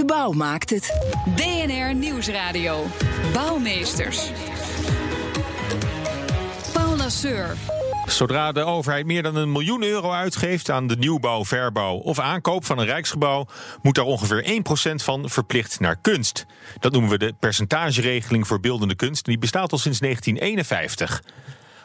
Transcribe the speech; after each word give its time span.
De 0.00 0.06
bouw 0.06 0.32
maakt 0.32 0.70
het. 0.70 1.14
BNR 1.36 1.94
Nieuwsradio. 1.94 2.86
Bouwmeesters. 3.32 4.30
Paul 6.72 6.96
Lasseur. 6.96 7.56
Zodra 8.06 8.52
de 8.52 8.64
overheid 8.64 9.06
meer 9.06 9.22
dan 9.22 9.36
een 9.36 9.52
miljoen 9.52 9.82
euro 9.82 10.10
uitgeeft 10.10 10.70
aan 10.70 10.86
de 10.86 10.96
nieuwbouw, 10.96 11.44
verbouw 11.44 11.96
of 11.96 12.18
aankoop 12.18 12.64
van 12.64 12.78
een 12.78 12.86
rijksgebouw, 12.86 13.46
moet 13.82 13.94
daar 13.94 14.04
ongeveer 14.04 14.62
1% 14.90 14.94
van 14.94 15.30
verplicht 15.30 15.80
naar 15.80 15.96
kunst. 15.96 16.46
Dat 16.78 16.92
noemen 16.92 17.10
we 17.10 17.18
de 17.18 17.34
percentageregeling 17.38 18.46
voor 18.46 18.60
beeldende 18.60 18.94
kunst. 18.94 19.24
Die 19.24 19.38
bestaat 19.38 19.72
al 19.72 19.78
sinds 19.78 19.98
1951. 19.98 21.22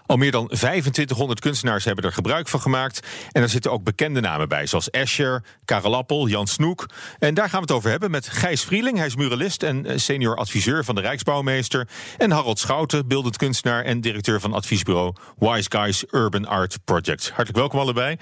Al 0.05 0.17
meer 0.17 0.31
dan 0.31 0.47
2500 0.47 1.39
kunstenaars 1.39 1.85
hebben 1.85 2.03
er 2.03 2.11
gebruik 2.13 2.47
van 2.47 2.61
gemaakt. 2.61 2.99
En 3.31 3.41
daar 3.41 3.49
zitten 3.49 3.71
ook 3.71 3.83
bekende 3.83 4.19
namen 4.19 4.49
bij, 4.49 4.65
zoals 4.67 4.89
Escher, 4.89 5.43
Karel 5.65 5.95
Appel, 5.95 6.27
Jan 6.27 6.47
Snoek. 6.47 6.85
En 7.19 7.33
daar 7.33 7.49
gaan 7.49 7.59
we 7.59 7.65
het 7.65 7.75
over 7.75 7.89
hebben 7.89 8.11
met 8.11 8.27
Gijs 8.27 8.63
Vrieling. 8.63 8.97
Hij 8.97 9.05
is 9.05 9.15
muralist 9.15 9.63
en 9.63 9.85
eh, 9.85 9.97
senior 9.97 10.35
adviseur 10.35 10.85
van 10.85 10.95
de 10.95 11.01
Rijksbouwmeester. 11.01 11.87
En 12.17 12.31
Harold 12.31 12.59
Schouten, 12.59 13.07
beeldend 13.07 13.37
kunstenaar 13.37 13.83
en 13.83 14.01
directeur 14.01 14.39
van 14.39 14.53
adviesbureau 14.53 15.13
Wise 15.37 15.69
Guys 15.71 16.03
Urban 16.11 16.45
Art 16.45 16.77
Project. 16.85 17.25
Hartelijk 17.27 17.57
welkom 17.57 17.79
allebei. 17.79 18.17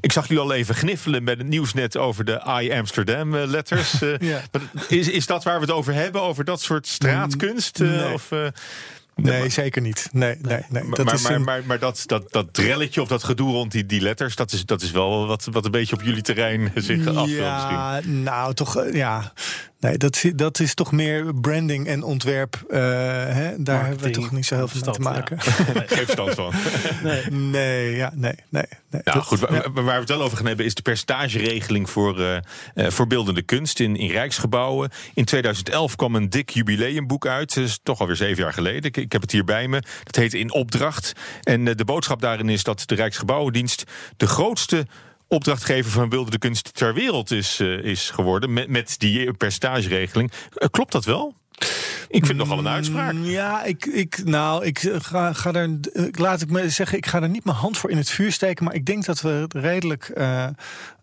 Ik 0.00 0.12
zag 0.12 0.28
jullie 0.28 0.42
al 0.42 0.52
even 0.52 0.74
gniffelen 0.74 1.22
met 1.24 1.38
het 1.38 1.46
nieuws 1.46 1.72
net 1.74 1.96
over 1.96 2.24
de 2.24 2.60
I 2.62 2.72
Amsterdam 2.72 3.34
eh, 3.34 3.46
letters. 3.46 3.76
Eh, 4.02 4.18
Ja. 4.18 4.40
Is, 4.88 5.08
is 5.08 5.26
dat 5.26 5.44
waar 5.44 5.54
we 5.54 5.60
het 5.60 5.70
over 5.70 5.94
hebben? 5.94 6.22
Over 6.22 6.44
dat 6.44 6.60
soort 6.60 6.86
straatkunst? 6.86 7.80
eh, 7.80 7.88
Nee. 7.88 8.12
Of, 8.12 8.30
Nee, 9.22 9.48
zeker 9.48 9.82
niet. 9.82 10.08
Nee, 10.12 10.36
nee, 10.42 10.58
nee. 10.68 10.82
maar, 10.82 10.96
Dat 10.96 11.04
maar, 11.06 11.14
is 11.14 11.22
maar, 11.22 11.32
een- 11.32 11.44
maar, 11.44 11.62
maar 11.66 11.78
dat, 11.78 12.02
dat, 12.06 12.32
dat 12.32 12.54
drelletje 12.54 13.02
of 13.02 13.08
dat 13.08 13.24
gedoe 13.24 13.50
rond 13.52 13.72
die, 13.72 13.86
die 13.86 14.00
letters, 14.00 14.36
dat 14.36 14.52
is, 14.52 14.64
dat 14.66 14.82
is 14.82 14.90
wel 14.90 15.26
wat, 15.26 15.48
wat 15.50 15.64
een 15.64 15.70
beetje 15.70 15.94
op 15.96 16.02
jullie 16.02 16.22
terrein 16.22 16.70
zich 16.74 16.98
afspeelt 17.06 17.26
misschien. 17.26 17.42
ja, 17.76 18.00
nou 18.04 18.54
toch, 18.54 18.76
eh, 18.76 18.94
ja. 18.94 19.32
Nee, 19.80 19.96
dat, 19.98 20.16
is- 20.24 20.32
dat 20.34 20.60
is 20.60 20.74
toch 20.74 20.92
meer 20.92 21.34
branding 21.34 21.86
en 21.86 22.02
ontwerp. 22.02 22.64
eh, 22.70 22.78
hè? 22.78 23.62
Daar 23.62 23.86
hebben 23.86 24.04
we 24.04 24.10
toch 24.10 24.30
niet 24.32 24.46
zo 24.46 24.54
heel 24.54 24.68
veel 24.68 24.80
mee 24.84 24.94
te 24.94 25.00
maken. 25.00 25.40
Geen 25.40 25.86
verstand 25.86 26.34
van. 26.34 26.52
Nee, 27.50 27.96
ja, 27.96 28.12
nee, 28.14 28.32
nee. 28.48 28.62
nee. 28.90 29.02
Nou 29.04 29.18
Dat- 29.18 29.24
goed, 29.26 29.38
wa- 29.40 29.48
ja. 29.54 29.70
wa- 29.72 29.82
waar 29.82 29.94
we 29.94 30.00
het 30.00 30.08
wel 30.08 30.22
over 30.22 30.36
gaan 30.36 30.46
hebben 30.46 30.64
is 30.66 30.74
de 30.74 30.82
percentageregeling 30.82 31.90
voor, 31.90 32.20
eh 32.20 32.36
eh, 32.74 32.90
voor 32.90 33.06
beeldende 33.06 33.42
kunst 33.42 33.80
in, 33.80 33.96
in 33.96 34.10
Rijksgebouwen. 34.10 34.90
In 35.14 35.24
2011 35.24 35.96
kwam 35.96 36.14
een 36.14 36.30
dik 36.30 36.50
jubileumboek 36.50 37.26
uit. 37.26 37.54
Dat 37.54 37.64
is 37.64 37.78
toch 37.82 38.00
alweer 38.00 38.16
zeven 38.16 38.42
jaar 38.42 38.52
geleden. 38.52 38.82
Ik, 38.84 38.96
ik 38.96 39.12
heb 39.12 39.20
het 39.20 39.32
hier 39.32 39.44
bij 39.44 39.68
me. 39.68 39.82
Dat 40.04 40.16
heet 40.16 40.34
In 40.34 40.52
Opdracht. 40.52 41.12
En 41.42 41.64
de 41.64 41.84
boodschap 41.84 42.20
daarin 42.20 42.48
is 42.48 42.62
dat 42.62 42.82
de 42.86 42.94
Rijksgebouwendienst 42.94 43.84
de 44.16 44.26
grootste 44.26 44.86
opdrachtgever 45.28 45.90
van 45.90 46.08
beeldende 46.08 46.38
kunst 46.38 46.74
ter 46.74 46.94
wereld 46.94 47.30
is, 47.30 47.60
eh, 47.60 47.84
is 47.84 48.10
geworden. 48.10 48.52
Met, 48.52 48.68
met 48.68 48.94
die 48.98 49.32
percentageregeling. 49.32 50.32
Eh, 50.54 50.68
klopt 50.70 50.92
dat 50.92 51.04
wel? 51.04 51.34
Ik 52.08 52.26
vind 52.26 52.38
nogal 52.38 52.58
een 52.58 52.68
uitspraak. 52.68 53.12
Mm, 53.12 53.24
Ja, 53.24 53.64
ik, 53.64 53.86
ik, 53.86 54.24
nou, 54.24 54.64
ik 54.64 54.78
eh, 54.78 54.96
ga, 55.00 55.32
ga 55.32 55.52
eh, 55.52 55.68
laat 56.10 56.40
ik 56.40 56.50
me 56.50 56.70
zeggen, 56.70 56.98
ik 56.98 57.06
ga 57.06 57.22
er 57.22 57.28
niet 57.28 57.44
mijn 57.44 57.56
hand 57.56 57.78
voor 57.78 57.90
in 57.90 57.96
het 57.96 58.10
vuur 58.10 58.32
steken, 58.32 58.64
maar 58.64 58.74
ik 58.74 58.86
denk 58.86 59.04
dat 59.04 59.20
we 59.20 59.44
redelijk, 59.48 60.12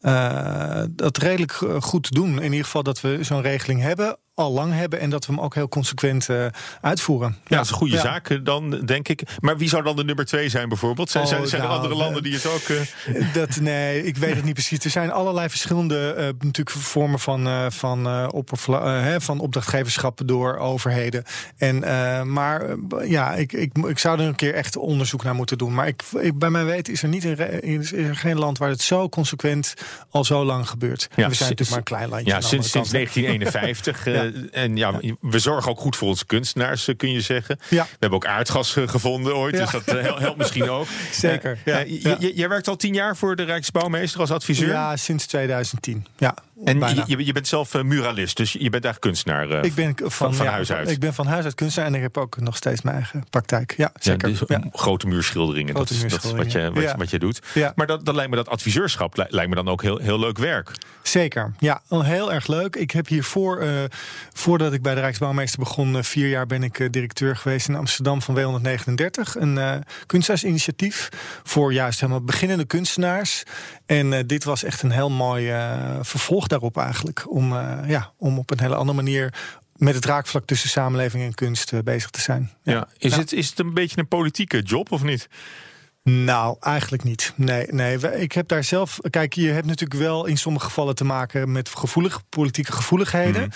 eh, 0.05 0.81
dat 0.89 1.17
redelijk 1.17 1.51
eh, 1.61 1.81
goed 1.81 2.11
doen. 2.11 2.37
In 2.37 2.43
ieder 2.51 2.65
geval 2.65 2.83
dat 2.83 3.01
we 3.01 3.17
zo'n 3.21 3.41
regeling 3.41 3.81
hebben, 3.81 4.17
al 4.33 4.51
lang 4.51 4.73
hebben, 4.73 4.99
en 4.99 5.09
dat 5.09 5.25
we 5.25 5.33
hem 5.33 5.41
ook 5.41 5.55
heel 5.55 5.67
consequent 5.69 6.29
eh, 6.29 6.45
uitvoeren. 6.81 7.37
Ja, 7.47 7.55
dat 7.55 7.65
is 7.65 7.71
een 7.71 7.77
goede 7.77 7.95
Ja. 7.95 8.01
zaak 8.01 8.45
dan, 8.45 8.69
denk 8.69 9.07
ik. 9.07 9.21
Maar 9.39 9.57
wie 9.57 9.69
zou 9.69 9.83
dan 9.83 9.95
de 9.95 10.03
nummer 10.03 10.25
twee 10.25 10.49
zijn 10.49 10.69
bijvoorbeeld? 10.69 11.09
Zijn, 11.09 11.23
Oh, 11.23 11.29
zijn, 11.29 11.47
zijn 11.47 11.61
er 11.61 11.67
nou, 11.67 11.79
andere 11.79 11.99
landen 11.99 12.23
die 12.23 12.33
het 12.33 12.45
ook... 12.45 12.61
Dat, 13.33 13.59
nee, 13.59 14.03
ik 14.03 14.17
weet 14.17 14.35
het 14.35 14.43
niet 14.43 14.53
precies. 14.53 14.83
Er 14.83 14.89
zijn 14.89 15.11
allerlei 15.11 15.49
verschillende 15.49 16.13
natuurlijk 16.39 16.69
vormen 16.77 17.19
van, 17.19 17.71
van, 17.71 18.31
oppervla- 18.31 18.87
hè, 19.01 19.21
van 19.21 19.39
opdrachtgeverschap 19.39 20.21
door 20.25 20.57
overheden. 20.57 21.23
En, 21.57 21.79
maar 22.31 22.75
ja, 23.05 23.33
ik, 23.33 23.53
ik, 23.53 23.77
ik 23.87 23.99
zou 23.99 24.19
er 24.19 24.27
een 24.27 24.35
keer 24.35 24.53
echt 24.53 24.77
onderzoek 24.77 25.23
naar 25.23 25.35
moeten 25.35 25.57
doen. 25.57 25.73
Maar 25.73 25.87
ik, 25.87 26.03
ik, 26.19 26.37
bij 26.39 26.49
mijn 26.49 26.65
weten 26.65 26.93
is 26.93 27.03
er, 27.03 27.09
niet 27.09 27.23
een, 27.23 27.61
is 27.61 27.93
er 27.93 28.15
geen 28.15 28.37
land 28.37 28.57
waar 28.57 28.69
het 28.69 28.81
zo 28.81 29.09
consequent 29.09 29.73
al 30.09 30.23
zo 30.23 30.45
lang 30.45 30.69
gebeurt. 30.69 31.07
Ja, 31.15 31.27
we 31.27 31.33
zijn 31.35 31.49
natuurlijk 31.49 31.69
maar 31.69 31.77
een 31.77 31.83
klein 31.83 32.09
landje. 32.09 32.31
Ja, 32.31 32.41
sinds, 32.41 32.69
sinds 32.69 32.91
kant, 32.91 33.13
hè. 33.13 33.21
1951. 33.21 34.05
eh, 34.53 34.63
En 34.63 34.75
ja, 34.75 34.99
we 35.21 35.39
zorgen 35.39 35.71
ook 35.71 35.79
goed 35.79 35.95
voor 35.95 36.07
onze 36.07 36.25
kunstenaars, 36.25 36.87
eh, 36.87 36.95
kun 36.97 37.11
je 37.11 37.21
zeggen. 37.21 37.59
We 37.69 37.85
hebben 37.99 38.11
ook 38.11 38.25
aardgas 38.25 38.75
eh, 38.75 38.87
gevonden 38.87 39.35
ooit, 39.35 39.57
dus 39.57 39.71
dat 39.71 39.85
hel- 39.85 40.19
helpt 40.19 40.37
misschien 40.37 40.69
ook. 40.69 40.87
Zeker, 41.11 41.57
Jij 42.35 42.49
werkt 42.49 42.67
al 42.67 42.75
tien 42.75 42.93
jaar 42.93 43.17
voor 43.17 43.35
de 43.35 43.43
Rijksbouwmeester 43.43 44.19
als 44.19 44.31
adviseur. 44.31 44.67
Ja, 44.67 44.95
sinds 44.97 45.25
2010. 45.25 46.05
Ja, 46.17 46.35
en 46.63 46.79
bijna. 46.79 47.03
je, 47.07 47.33
bent 47.33 47.47
zelf 47.47 47.73
eh, 47.73 47.81
muralist, 47.81 48.37
dus 48.37 48.51
je 48.51 48.59
bent 48.69 48.83
eigenlijk 48.85 49.01
kunstenaar. 49.01 49.49
eh, 49.49 49.63
ik 49.63 49.73
ben 49.75 49.93
van, 49.97 50.11
van, 50.11 50.33
van 50.35 50.45
ja, 50.45 50.51
huis 50.51 50.71
uit. 50.71 50.89
Ik 50.89 50.99
ben 50.99 51.13
van 51.13 51.27
huis 51.27 51.43
uit 51.43 51.55
kunstenaar 51.55 51.89
en 51.89 51.95
ik 51.95 52.01
heb 52.01 52.17
ook 52.17 52.39
nog 52.39 52.55
steeds 52.55 52.81
mijn 52.81 52.95
eigen 52.95 53.23
praktijk. 53.29 53.73
Ja, 53.77 53.89
Ja, 53.93 54.01
zeker. 54.01 54.29
dus, 54.29 54.41
Ja. 54.47 54.63
Grote 54.71 55.07
muurschilderingen, 55.07 55.75
Grote 55.75 55.93
dat, 55.93 56.03
is, 56.03 56.11
dat 56.11 56.23
is 56.23 56.31
wat, 56.31 56.51
je, 56.51 56.61
wat, 56.71 56.75
je- 56.75 56.81
ja. 56.81 56.97
wat 56.97 57.09
je 57.09 57.19
doet. 57.19 57.41
Maar 57.75 57.87
dat, 57.87 58.05
dat 58.05 58.15
lijkt 58.15 58.29
me 58.29 58.35
dat 58.35 58.49
adviseurschap 58.49 59.17
li- 59.17 59.25
lijkt 59.29 59.49
me 59.49 59.55
dan 59.55 59.67
ook 59.67 59.81
heel, 59.81 59.97
heel 59.97 60.19
leuk 60.19 60.37
werk. 60.37 60.71
Zeker, 61.03 61.53
ja, 61.59 61.81
heel 61.89 62.33
erg 62.33 62.47
leuk. 62.47 62.75
Ik 62.75 62.91
heb 62.91 63.07
hiervoor, 63.07 63.59
eh 63.59 63.69
voordat 64.33 64.73
ik 64.73 64.81
bij 64.81 64.93
de 64.95 64.99
Rijksbouwmeester 65.01 65.59
begon, 65.59 66.03
vier 66.03 66.27
jaar 66.29 66.45
ben 66.45 66.63
ik 66.63 66.93
directeur 66.93 67.35
geweest 67.35 67.67
in 67.69 67.75
Amsterdam 67.75 68.21
van 68.21 68.35
W139. 68.37 69.35
Een 69.39 69.83
kunstenaarsinitiatief 70.05 71.09
voor 71.43 71.73
juist 71.73 71.99
helemaal 71.99 72.21
beginnende 72.23 72.65
kunstenaars. 72.65 73.43
En 73.85 74.13
eh, 74.13 74.23
dit 74.25 74.43
was 74.43 74.63
echt 74.63 74.81
een 74.81 74.91
heel 74.91 75.09
mooi 75.09 75.49
eh, 75.49 75.97
vervolg 76.01 76.47
daarop 76.47 76.77
eigenlijk. 76.77 77.25
Om, 77.31 77.57
eh, 77.57 77.79
ja, 77.87 78.11
om 78.17 78.37
op 78.37 78.51
een 78.51 78.59
hele 78.59 78.75
andere 78.75 78.95
manier 78.95 79.33
met 79.75 79.95
het 79.95 80.05
raakvlak 80.05 80.45
tussen 80.45 80.69
samenleving 80.69 81.23
en 81.23 81.33
kunst 81.33 81.83
bezig 81.83 82.09
te 82.09 82.21
zijn. 82.21 82.51
Ja. 82.63 82.87
Is. 82.97 83.15
Het, 83.15 83.33
is 83.33 83.49
het 83.49 83.59
een 83.59 83.73
beetje 83.73 83.99
een 83.99 84.07
politieke 84.07 84.61
job 84.61 84.91
of 84.91 85.03
niet? 85.03 85.29
Nou, 86.09 86.55
eigenlijk 86.59 87.03
niet. 87.03 87.33
Nee, 87.35 87.67
nee. 87.69 87.97
Ik 88.19 88.31
heb 88.31 88.47
daar 88.47 88.63
zelf. 88.63 88.99
Kijk, 89.09 89.33
je 89.33 89.49
hebt 89.49 89.65
natuurlijk 89.65 89.99
wel 89.99 90.25
in 90.25 90.37
sommige 90.37 90.65
gevallen 90.65 90.95
te 90.95 91.03
maken 91.03 91.51
met 91.51 91.69
gevoelige 91.69 92.19
politieke 92.29 92.71
gevoeligheden. 92.71 93.41
Mhm. 93.41 93.49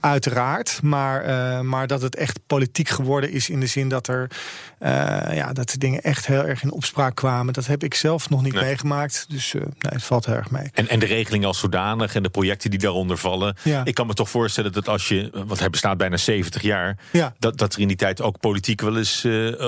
Uiteraard. 0.00 0.80
Maar, 0.82 1.22
eh, 1.22 1.60
maar 1.60 1.86
dat 1.86 2.02
het 2.02 2.16
echt 2.16 2.40
politiek 2.46 2.88
geworden 2.88 3.30
is 3.30 3.48
in 3.48 3.60
de 3.60 3.66
zin 3.66 3.88
dat 3.88 4.08
er 4.08 4.30
eh, 4.78 4.90
ja, 5.32 5.52
dat 5.52 5.70
de 5.70 5.78
dingen 5.78 6.02
echt 6.02 6.26
heel 6.26 6.44
erg 6.44 6.62
in 6.62 6.72
opspraak 6.72 7.14
kwamen. 7.14 7.52
Dat 7.52 7.66
heb 7.66 7.82
ik 7.84 7.94
zelf 7.94 8.30
nog 8.30 8.42
niet 8.42 8.54
Nee. 8.54 8.62
meegemaakt. 8.64 9.26
Dus 9.28 9.54
eh, 9.54 9.60
nee, 9.60 9.70
het 9.78 10.02
valt 10.02 10.26
heel 10.26 10.34
erg 10.34 10.50
mee. 10.50 10.70
En, 10.74 10.88
en 10.88 10.98
de 10.98 11.06
regeling 11.06 11.44
als 11.44 11.58
zodanig 11.58 12.14
en 12.14 12.22
de 12.22 12.28
projecten 12.30 12.70
die 12.70 12.78
daaronder 12.78 13.16
vallen. 13.18 13.56
Ja. 13.62 13.84
Ik 13.84 13.94
kan 13.94 14.06
me 14.06 14.14
toch 14.14 14.30
voorstellen 14.30 14.72
dat 14.72 14.88
als 14.88 15.08
je, 15.08 15.30
want 15.46 15.58
hij 15.58 15.70
bestaat 15.70 15.96
bijna 15.96 16.16
70 16.16 16.62
jaar, 16.62 16.98
Ja. 17.12 17.34
dat, 17.38 17.58
dat 17.58 17.74
er 17.74 17.80
in 17.80 17.88
die 17.88 17.96
tijd 17.96 18.20
ook 18.20 18.40
politiek 18.40 18.80
wel 18.80 18.96
eens 18.96 19.24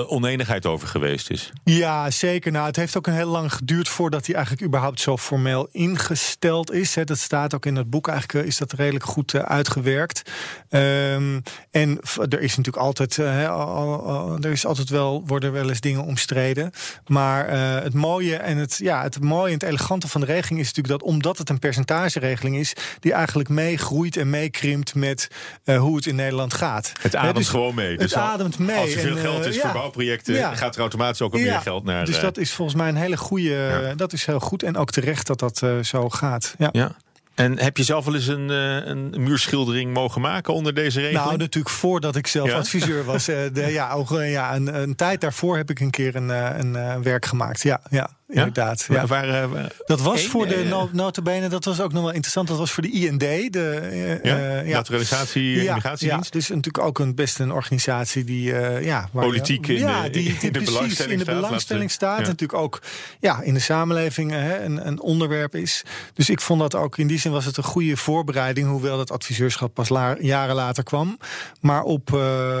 oneenigheid 0.07 0.65
over 0.65 0.87
geweest 0.87 1.29
is. 1.29 1.51
Ja, 1.63 2.09
zeker. 2.11 2.28
Nou, 2.29 2.65
het 2.65 2.75
heeft 2.75 2.97
ook 2.97 3.07
een 3.07 3.13
heel 3.13 3.27
lang 3.27 3.53
geduurd 3.53 3.87
voordat 3.89 4.25
hij 4.25 4.35
eigenlijk 4.35 4.65
überhaupt 4.65 4.99
zo 4.99 5.17
formeel 5.17 5.67
ingesteld 5.71 6.71
is. 6.71 6.95
Hè. 6.95 7.03
Dat 7.03 7.17
staat 7.17 7.53
ook 7.55 7.65
in 7.65 7.75
het 7.75 7.89
boek. 7.89 8.07
Eigenlijk 8.07 8.39
eh, 8.39 8.47
is 8.49 8.57
dat 8.57 8.71
redelijk 8.71 9.05
goed 9.05 9.33
eh, 9.33 9.41
uitgewerkt. 9.41 10.21
Ehm, 10.69 11.39
en 11.71 11.99
er 12.29 12.41
is 12.41 12.57
natuurlijk 12.57 12.85
altijd, 12.85 13.17
eh, 13.17 14.43
er 14.43 14.51
is 14.51 14.65
altijd 14.65 14.89
wel, 14.89 15.23
worden 15.25 15.51
wel 15.51 15.69
eens 15.69 15.79
dingen 15.81 16.03
omstreden. 16.03 16.71
Maar 17.07 17.49
het 17.83 17.93
mooie 17.93 18.35
en 18.35 18.57
het, 18.57 18.77
ja, 18.77 19.03
het 19.03 19.21
mooie 19.21 19.47
en 19.47 19.53
het 19.53 19.63
elegante 19.63 20.07
van 20.07 20.21
de 20.21 20.27
regeling 20.27 20.59
is 20.61 20.67
natuurlijk 20.67 20.99
dat 20.99 21.09
omdat 21.09 21.37
het 21.37 21.49
een 21.49 21.59
percentageregeling 21.59 22.55
is, 22.57 22.73
die 22.99 23.13
eigenlijk 23.13 23.49
meegroeit 23.49 24.17
en 24.17 24.29
meekrimpt 24.29 24.95
met 24.95 25.27
hoe 25.65 25.95
het 25.95 26.05
in 26.05 26.15
Nederland 26.15 26.53
gaat. 26.53 26.91
Het 27.01 27.15
ademt 27.15 27.35
dus 27.35 27.49
gewoon 27.49 27.75
mee. 27.75 27.89
Het 27.91 27.99
Dus 27.99 28.15
al- 28.15 28.23
ademt 28.23 28.59
mee. 28.59 28.77
Als 28.77 28.93
er 28.93 28.99
veel 28.99 29.15
En, 29.15 29.21
geld 29.21 29.45
is 29.45 29.59
voor 29.59 29.71
bouwprojecten, 29.71 30.33
Ja. 30.35 30.55
gaat 30.55 30.75
er 30.75 30.81
automatisch 30.81 31.21
ook 31.21 31.33
al 31.33 31.39
meer 31.39 31.59
geld 31.61 31.83
naar. 31.83 32.05
Dus 32.05 32.18
eh, 32.19 32.23
dat 32.23 32.37
is 32.37 32.53
volgens 32.53 32.77
mij 32.77 32.89
een 32.89 32.95
hele 32.95 33.17
goede. 33.17 33.49
Ja. 33.83 33.95
Dat 33.95 34.13
is 34.13 34.25
heel 34.25 34.39
goed 34.39 34.63
en 34.63 34.77
ook 34.77 34.91
terecht 34.91 35.27
dat 35.27 35.39
dat 35.39 35.61
eh, 35.61 35.79
zo 35.79 36.09
gaat. 36.09 36.55
Ja. 36.57 36.69
ja. 36.71 36.91
En 37.35 37.59
heb 37.59 37.77
je 37.77 37.83
zelf 37.83 38.05
wel 38.05 38.15
eens 38.15 38.27
een, 38.27 38.49
eh, 38.49 38.85
een 38.85 39.09
muurschildering 39.17 39.93
mogen 39.93 40.21
maken 40.21 40.53
onder 40.53 40.73
deze 40.73 40.99
regeling? 40.99 41.25
Nou, 41.25 41.37
natuurlijk 41.37 41.75
voordat 41.75 42.15
ik 42.15 42.27
zelf 42.27 42.47
Ja? 42.49 42.57
adviseur 42.57 43.03
was. 43.03 43.27
eh, 43.27 43.37
de, 43.53 43.61
ja, 43.71 43.91
ook, 43.99 44.09
ja, 44.09 44.55
een, 44.55 44.81
een 44.81 44.95
tijd 44.95 45.21
daarvoor 45.21 45.57
heb 45.57 45.69
ik 45.69 45.79
een 45.79 45.89
keer 45.89 46.15
een, 46.15 46.29
een 46.29 47.03
werk 47.03 47.25
gemaakt. 47.25 47.61
Ja, 47.61 47.81
ja, 47.89 48.09
inderdaad. 48.29 48.85
Ja. 48.89 49.05
Waar, 49.05 49.29
eh, 49.43 49.49
waar- 49.51 49.71
Dat 49.85 50.01
was 50.01 50.25
voor 50.25 50.47
de 50.47 50.55
eh, 50.55 50.69
no- 50.69 50.89
notabene, 50.91 51.47
dat 51.49 51.65
was 51.65 51.81
ook 51.81 51.91
nog 51.93 52.01
wel 52.03 52.11
interessant. 52.11 52.47
Dat 52.47 52.57
was 52.57 52.71
voor 52.71 52.83
de 52.83 52.89
IND, 52.91 53.19
de 53.19 53.75
eh, 54.23 54.23
ja? 54.23 54.61
Naturalisatie 54.75 55.59
en 55.59 55.65
immigratiedienst. 55.65 56.31
Dus 56.33 56.47
natuurlijk 56.47 56.83
ook 56.85 56.99
een 56.99 57.15
best 57.15 57.39
een 57.39 57.51
organisatie 57.51 58.23
die 58.23 58.43
ja, 58.81 59.09
waar- 59.11 59.25
Politiek 59.25 59.67
in 59.67 59.77
ja, 59.77 60.03
de- 60.03 60.09
die, 60.09 60.23
die 60.23 60.31
in 60.33 60.39
de 60.39 60.49
precies 60.51 60.65
belangstelling 60.73 61.11
in 61.11 61.17
de 61.17 61.23
staat, 61.23 61.35
belangstelling. 61.41 61.97
Natuurlijk 62.27 62.53
ook 62.53 62.81
ja, 63.19 63.41
in 63.41 63.53
de 63.53 63.59
samenleving 63.59 64.31
hè, 64.31 64.63
een, 64.63 64.87
een 64.87 65.01
onderwerp 65.01 65.55
is. 65.55 65.83
Dus 66.13 66.29
ik 66.29 66.41
vond 66.41 66.59
dat 66.59 66.75
ook 66.75 66.97
in 66.97 67.07
die 67.07 67.19
zin 67.19 67.31
was 67.31 67.45
het 67.45 67.57
een 67.57 67.63
goede 67.63 67.97
voorbereiding, 67.97 68.67
hoewel 68.67 68.97
dat 68.97 69.11
adviseurschap 69.11 69.73
pas 69.73 69.89
la- 69.89 70.15
jaren 70.19 70.55
later 70.55 70.83
kwam. 70.83 71.17
Maar 71.61 71.83
op, 71.83 72.09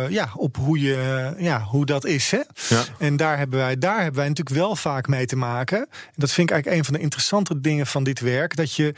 ja, 0.09 0.29
op 0.35 0.57
hoe, 0.57 0.79
je, 0.79 1.33
ja, 1.37 1.61
hoe 1.61 1.85
dat 1.85 2.05
is. 2.05 2.31
Hè? 2.31 2.39
Ja. 2.69 2.83
En 2.97 3.17
daar 3.17 3.37
hebben, 3.37 3.59
wij, 3.59 3.77
daar 3.77 3.95
hebben 4.01 4.19
wij 4.19 4.27
natuurlijk 4.27 4.55
wel 4.55 4.75
vaak 4.75 5.07
mee 5.07 5.25
te 5.25 5.35
maken. 5.35 5.57
En 5.67 5.87
dat 6.15 6.31
vind 6.31 6.49
ik 6.49 6.53
eigenlijk 6.53 6.81
een 6.81 6.85
van 6.85 6.93
de 6.93 6.99
interessante 6.99 7.59
dingen 7.59 7.87
van 7.87 8.03
dit 8.03 8.19
werk. 8.19 8.55
Dat 8.55 8.73
je 8.73 8.93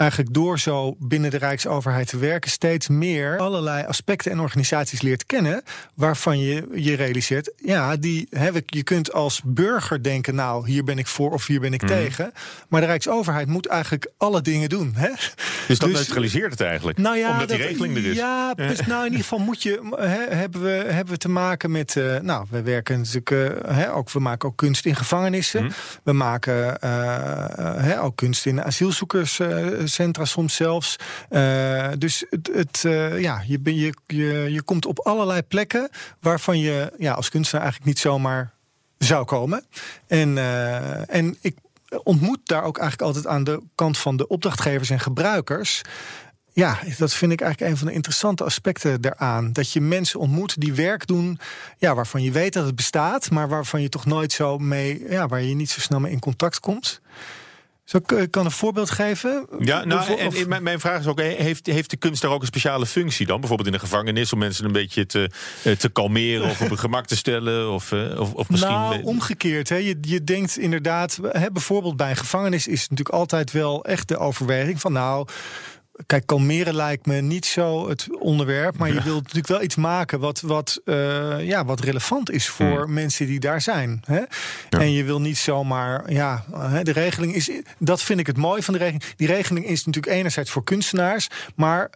eigenlijk 0.00 0.34
door 0.34 0.58
zo 0.58 0.96
binnen 0.98 1.30
de 1.30 1.36
Rijksoverheid 1.36 2.08
te 2.08 2.18
werken, 2.18 2.50
steeds 2.50 2.88
meer 2.88 3.38
allerlei 3.38 3.84
aspecten 3.86 4.30
en 4.32 4.40
organisaties 4.40 5.00
leert 5.02 5.26
kennen. 5.26 5.62
Waarvan 5.94 6.38
je 6.38 6.66
je 6.74 6.94
realiseert, 6.96 7.52
ja, 7.56 7.96
die 7.96 8.26
heb 8.30 8.56
ik. 8.56 8.74
Je 8.74 8.82
kunt 8.82 9.12
als 9.12 9.40
burger 9.44 10.02
denken, 10.02 10.34
nou, 10.34 10.66
hier 10.70 10.84
ben 10.84 10.98
ik 10.98 11.06
voor 11.06 11.30
of 11.30 11.46
hier 11.46 11.60
ben 11.60 11.72
ik 11.72 11.86
tegen. 11.86 12.32
Maar 12.68 12.80
de 12.80 12.86
Rijksoverheid 12.86 13.46
moet 13.46 13.66
eigenlijk 13.66 14.10
alle 14.16 14.40
dingen 14.40 14.68
doen. 14.68 14.92
Hè? 14.96 15.10
Dus 15.68 15.78
dat 15.78 15.88
Dus- 15.88 15.98
neutraliseert 15.98 16.50
het 16.50 16.60
eigenlijk. 16.60 16.98
Nou 16.98 17.16
ja, 17.16 17.30
omdat 17.30 17.48
die 17.48 17.56
regeling 17.56 17.96
er 17.96 18.04
is. 18.06 18.16
Ja, 18.16 18.54
dus, 18.54 18.86
nou 18.86 18.98
in 19.00 19.10
ieder 19.10 19.20
geval 19.20 19.38
moet 19.38 19.62
je, 19.62 19.94
hè, 19.96 20.34
hebben, 20.36 20.62
we, 20.62 20.68
hebben 20.68 21.12
we 21.14 21.18
te 21.18 21.28
maken 21.28 21.70
met. 21.70 21.96
eh, 21.96 22.18
nou, 22.20 22.46
we 22.50 22.62
werken 22.62 22.98
natuurlijk 22.98 23.30
eh, 23.30 23.74
hè, 23.76 23.92
ook. 23.94 24.10
We 24.10 24.20
maken 24.20 24.48
ook 24.48 24.56
kunst 24.56 24.86
in 24.86 24.96
gevangenissen. 24.96 25.62
Mhm. 25.64 25.72
We 26.02 26.12
maken 26.12 26.80
eh, 26.80 26.90
hè, 27.76 28.02
ook 28.02 28.16
kunst 28.16 28.46
in 28.46 28.62
asielzoekerscentra 29.90 30.24
soms 30.24 30.54
zelfs. 30.54 30.96
Eh, 31.28 31.88
dus 31.98 32.24
het, 32.30 32.50
het, 32.52 32.84
eh, 32.84 33.20
ja, 33.20 33.42
je, 33.46 33.60
je, 33.62 33.94
je, 34.06 34.52
je 34.52 34.62
komt 34.62 34.86
op 34.86 34.98
allerlei 34.98 35.42
plekken 35.42 35.88
waarvan 36.20 36.58
je 36.58 36.92
ja, 36.98 37.12
als 37.12 37.28
kunstenaar 37.28 37.64
eigenlijk 37.64 37.92
niet 37.92 38.02
zomaar 38.02 38.52
zou 38.98 39.24
komen. 39.24 39.64
En, 40.06 40.38
eh, 40.38 41.14
en 41.14 41.36
ik 41.40 41.56
ontmoet 42.02 42.40
daar 42.44 42.62
ook 42.62 42.78
eigenlijk 42.78 43.08
altijd 43.08 43.34
aan 43.34 43.44
de 43.44 43.62
kant 43.74 43.98
van 43.98 44.16
de 44.16 44.28
opdrachtgevers 44.28 44.90
en 44.90 45.00
gebruikers. 45.00 45.82
Ja, 46.52 46.78
dat 46.98 47.12
vind 47.12 47.32
ik 47.32 47.40
eigenlijk 47.40 47.72
een 47.72 47.78
van 47.78 47.86
de 47.86 47.92
interessante 47.92 48.44
aspecten 48.44 49.00
daaraan. 49.00 49.52
Dat 49.52 49.72
je 49.72 49.80
mensen 49.80 50.20
ontmoet 50.20 50.60
die 50.60 50.72
werk 50.72 51.06
doen 51.06 51.38
ja, 51.78 51.94
waarvan 51.94 52.22
je 52.22 52.30
weet 52.30 52.52
dat 52.52 52.66
het 52.66 52.76
bestaat, 52.76 53.30
maar 53.30 53.48
waarvan 53.48 53.82
je 53.82 53.88
toch 53.88 54.06
nooit 54.06 54.32
zo 54.32 54.58
mee, 54.58 55.04
ja, 55.08 55.26
waar 55.26 55.42
je 55.42 55.54
niet 55.54 55.70
zo 55.70 55.80
snel 55.80 56.00
mee 56.00 56.12
in 56.12 56.18
contact 56.18 56.60
komt. 56.60 57.00
Ik, 57.92 58.30
kan 58.30 58.44
een 58.44 58.50
voorbeeld 58.50 58.90
geven? 58.90 59.46
Ja, 59.58 59.84
nou, 59.84 60.18
en, 60.18 60.26
of- 60.26 60.36
en 60.36 60.48
mijn, 60.48 60.62
mijn 60.62 60.80
vraag 60.80 61.00
is 61.00 61.06
ook: 61.06 61.20
heeft, 61.20 61.66
heeft 61.66 61.90
de 61.90 61.96
kunst 61.96 62.22
daar 62.22 62.30
ook 62.30 62.40
een 62.40 62.46
speciale 62.46 62.86
functie 62.86 63.26
dan? 63.26 63.38
Bijvoorbeeld 63.38 63.68
in 63.68 63.74
de 63.74 63.80
gevangenis 63.80 64.32
om 64.32 64.38
mensen 64.38 64.64
een 64.64 64.72
beetje 64.72 65.06
te, 65.06 65.30
eh, 65.62 65.72
te 65.72 65.88
kalmeren 65.88 66.50
of 66.50 66.60
op 66.60 66.68
hun 66.68 66.78
gemak 66.78 67.06
te 67.06 67.16
stellen? 67.16 67.72
Of, 67.72 67.92
eh, 67.92 68.20
of, 68.20 68.32
of 68.32 68.48
misschien. 68.48 68.70
Nou, 68.72 69.02
omgekeerd. 69.02 69.68
Hè. 69.68 69.76
Je, 69.76 69.98
je 70.00 70.24
denkt 70.24 70.58
inderdaad, 70.58 71.18
hè, 71.22 71.50
bijvoorbeeld 71.52 71.96
bij 71.96 72.10
een 72.10 72.16
gevangenis 72.16 72.66
is 72.66 72.80
natuurlijk 72.88 73.08
altijd 73.16 73.52
wel 73.52 73.84
echt 73.84 74.08
de 74.08 74.18
overweging 74.18 74.80
van 74.80 74.92
nou. 74.92 75.26
Kijk, 76.06 76.26
kalmeren 76.26 76.74
lijkt 76.74 77.06
me 77.06 77.20
niet 77.20 77.46
zo 77.46 77.88
het 77.88 78.06
onderwerp. 78.18 78.78
Maar 78.78 78.88
je 78.88 79.02
wilt 79.02 79.22
natuurlijk 79.22 79.46
wel 79.46 79.62
iets 79.62 79.76
maken 79.76 80.20
wat, 80.20 80.40
wat, 80.40 80.80
eh, 80.84 81.46
ja, 81.46 81.64
wat 81.64 81.80
relevant 81.80 82.30
is 82.30 82.48
voor 82.48 82.90
mensen 82.90 83.26
die 83.26 83.40
daar 83.40 83.60
zijn. 83.60 84.02
Hè? 84.04 84.20
En 84.68 84.92
je 84.92 85.04
wil 85.04 85.20
niet 85.20 85.38
zomaar. 85.38 86.12
Ja, 86.12 86.44
de 86.82 86.92
regeling 86.92 87.34
is. 87.34 87.50
Dat 87.78 88.02
vind 88.02 88.20
ik 88.20 88.26
het 88.26 88.36
mooi 88.36 88.62
van 88.62 88.74
de 88.74 88.80
regeling. 88.80 89.04
Die 89.16 89.26
regeling 89.26 89.66
is 89.66 89.84
natuurlijk 89.84 90.14
enerzijds 90.14 90.50
voor 90.50 90.64
kunstenaars. 90.64 91.28
Maar 91.54 91.90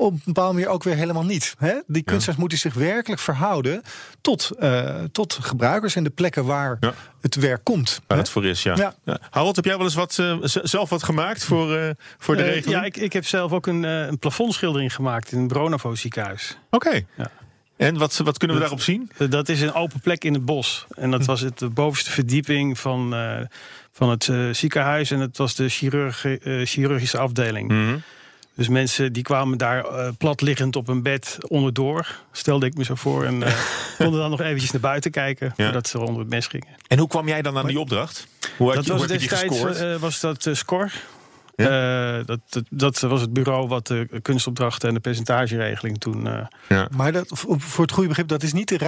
op 0.00 0.12
een 0.12 0.20
bepaalde 0.24 0.52
manier 0.52 0.68
ook 0.68 0.82
weer 0.82 0.94
helemaal 0.94 1.24
niet. 1.24 1.54
Hè? 1.58 1.74
Die 1.86 2.02
kunstenaars 2.02 2.38
moeten 2.40 2.58
zich 2.58 2.74
werkelijk 2.74 3.20
verhouden 3.20 3.82
tot, 4.20 4.50
eh, 4.58 4.94
tot 5.12 5.38
gebruikers 5.40 5.94
en 5.96 6.04
de 6.04 6.10
plekken 6.10 6.44
waar 6.44 6.76
Ja. 6.80 6.94
het 7.20 7.34
werk 7.34 7.64
komt. 7.64 8.00
Waar 8.06 8.16
hè? 8.16 8.22
het 8.22 8.32
voor 8.32 8.44
is, 8.46 8.62
ja. 8.62 8.76
Ja. 8.76 8.94
Ja. 9.04 9.18
Harold, 9.30 9.56
heb 9.56 9.64
jij 9.64 9.76
wel 9.76 9.84
eens 9.84 9.94
wat, 9.94 10.18
eh, 10.18 10.36
zelf 10.42 10.90
wat 10.90 11.02
gemaakt 11.02 11.44
voor, 11.44 11.76
eh, 11.76 11.90
voor 12.18 12.36
de 12.36 12.42
regeling? 12.42 12.70
ja, 12.78 12.84
ik, 12.84 12.96
ik 12.96 13.12
heb 13.12 13.26
zelf 13.26 13.52
ook 13.52 13.66
een, 13.66 13.82
een 13.82 14.18
plafondschildering 14.18 14.94
gemaakt 14.94 15.32
in 15.32 15.38
het 15.38 15.48
Bronavo 15.48 15.94
ziekenhuis. 15.94 16.58
Oké. 16.70 17.00
Ja. 17.16 17.30
En 17.76 17.98
wat, 17.98 18.16
wat 18.16 18.38
kunnen 18.38 18.56
we 18.56 18.62
daarop 18.62 18.80
zien? 18.82 19.10
Dat 19.28 19.48
is 19.48 19.60
een 19.60 19.72
open 19.74 20.00
plek 20.00 20.24
in 20.24 20.34
het 20.34 20.44
bos. 20.44 20.86
En 20.96 21.04
Hm. 21.04 21.10
dat 21.10 21.24
was 21.24 21.40
het 21.40 21.58
de 21.58 21.68
bovenste 21.68 22.10
verdieping 22.10 22.78
van, 22.78 23.14
eh, 23.14 23.40
van 23.92 24.10
het 24.10 24.28
eh, 24.28 24.48
ziekenhuis. 24.52 25.10
En 25.10 25.20
het 25.20 25.36
was 25.36 25.54
de 25.54 25.68
chirurgi- 25.68 26.64
chirurgische 26.64 27.18
afdeling. 27.18 27.68
Mhm. 27.70 27.96
Dus 28.58 28.68
mensen 28.68 29.12
die 29.12 29.22
kwamen 29.22 29.58
daar 29.58 29.84
eh, 29.84 30.08
plat 30.18 30.40
liggend 30.40 30.76
op 30.76 30.88
een 30.88 31.02
bed 31.02 31.38
onderdoor. 31.48 32.18
Stelde 32.32 32.66
ik 32.66 32.74
me 32.76 32.84
zo 32.84 32.94
voor. 32.94 33.24
En 33.24 33.42
eh, 33.42 33.52
konden 33.98 34.20
dan 34.20 34.30
nog 34.30 34.40
eventjes 34.40 34.70
naar 34.70 34.80
buiten 34.80 35.10
kijken. 35.10 35.52
Ja. 35.56 35.64
Voordat 35.64 35.88
ze 35.88 35.98
onder 36.00 36.18
het 36.20 36.28
mes 36.30 36.46
gingen. 36.46 36.68
En 36.88 36.98
hoe 36.98 37.08
kwam 37.08 37.28
jij 37.28 37.42
dan 37.42 37.58
aan 37.58 37.66
die 37.66 37.80
opdracht? 37.80 38.26
Hoe, 38.56 38.66
had 38.66 38.76
dat 38.76 38.84
je, 38.84 38.90
hoe 38.90 39.00
was 39.00 39.10
heb 39.10 39.20
je 39.20 39.28
die 39.28 39.38
destijds 39.38 39.60
gescoord? 39.60 39.94
eh, 39.94 40.00
was 40.00 40.20
dat 40.20 40.46
eh, 40.46 40.54
Scor. 40.54 40.92
Eh, 41.54 42.18
dat, 42.26 42.40
dat, 42.48 42.64
dat 42.70 42.98
was 43.00 43.20
het 43.20 43.32
bureau 43.32 43.68
wat 43.68 43.86
de 43.86 44.08
kunstopdrachten 44.22 44.88
en 44.88 44.94
de 44.94 45.00
percentageregeling 45.00 45.98
toen. 45.98 46.26
eh, 46.68 46.84
Maar 46.96 47.12
dat, 47.12 47.26
voor 47.58 47.82
het 47.84 47.92
goede 47.92 48.08
begrip, 48.08 48.28
dat 48.28 48.42
is 48.42 48.52
niet 48.52 48.68
de 48.68 48.78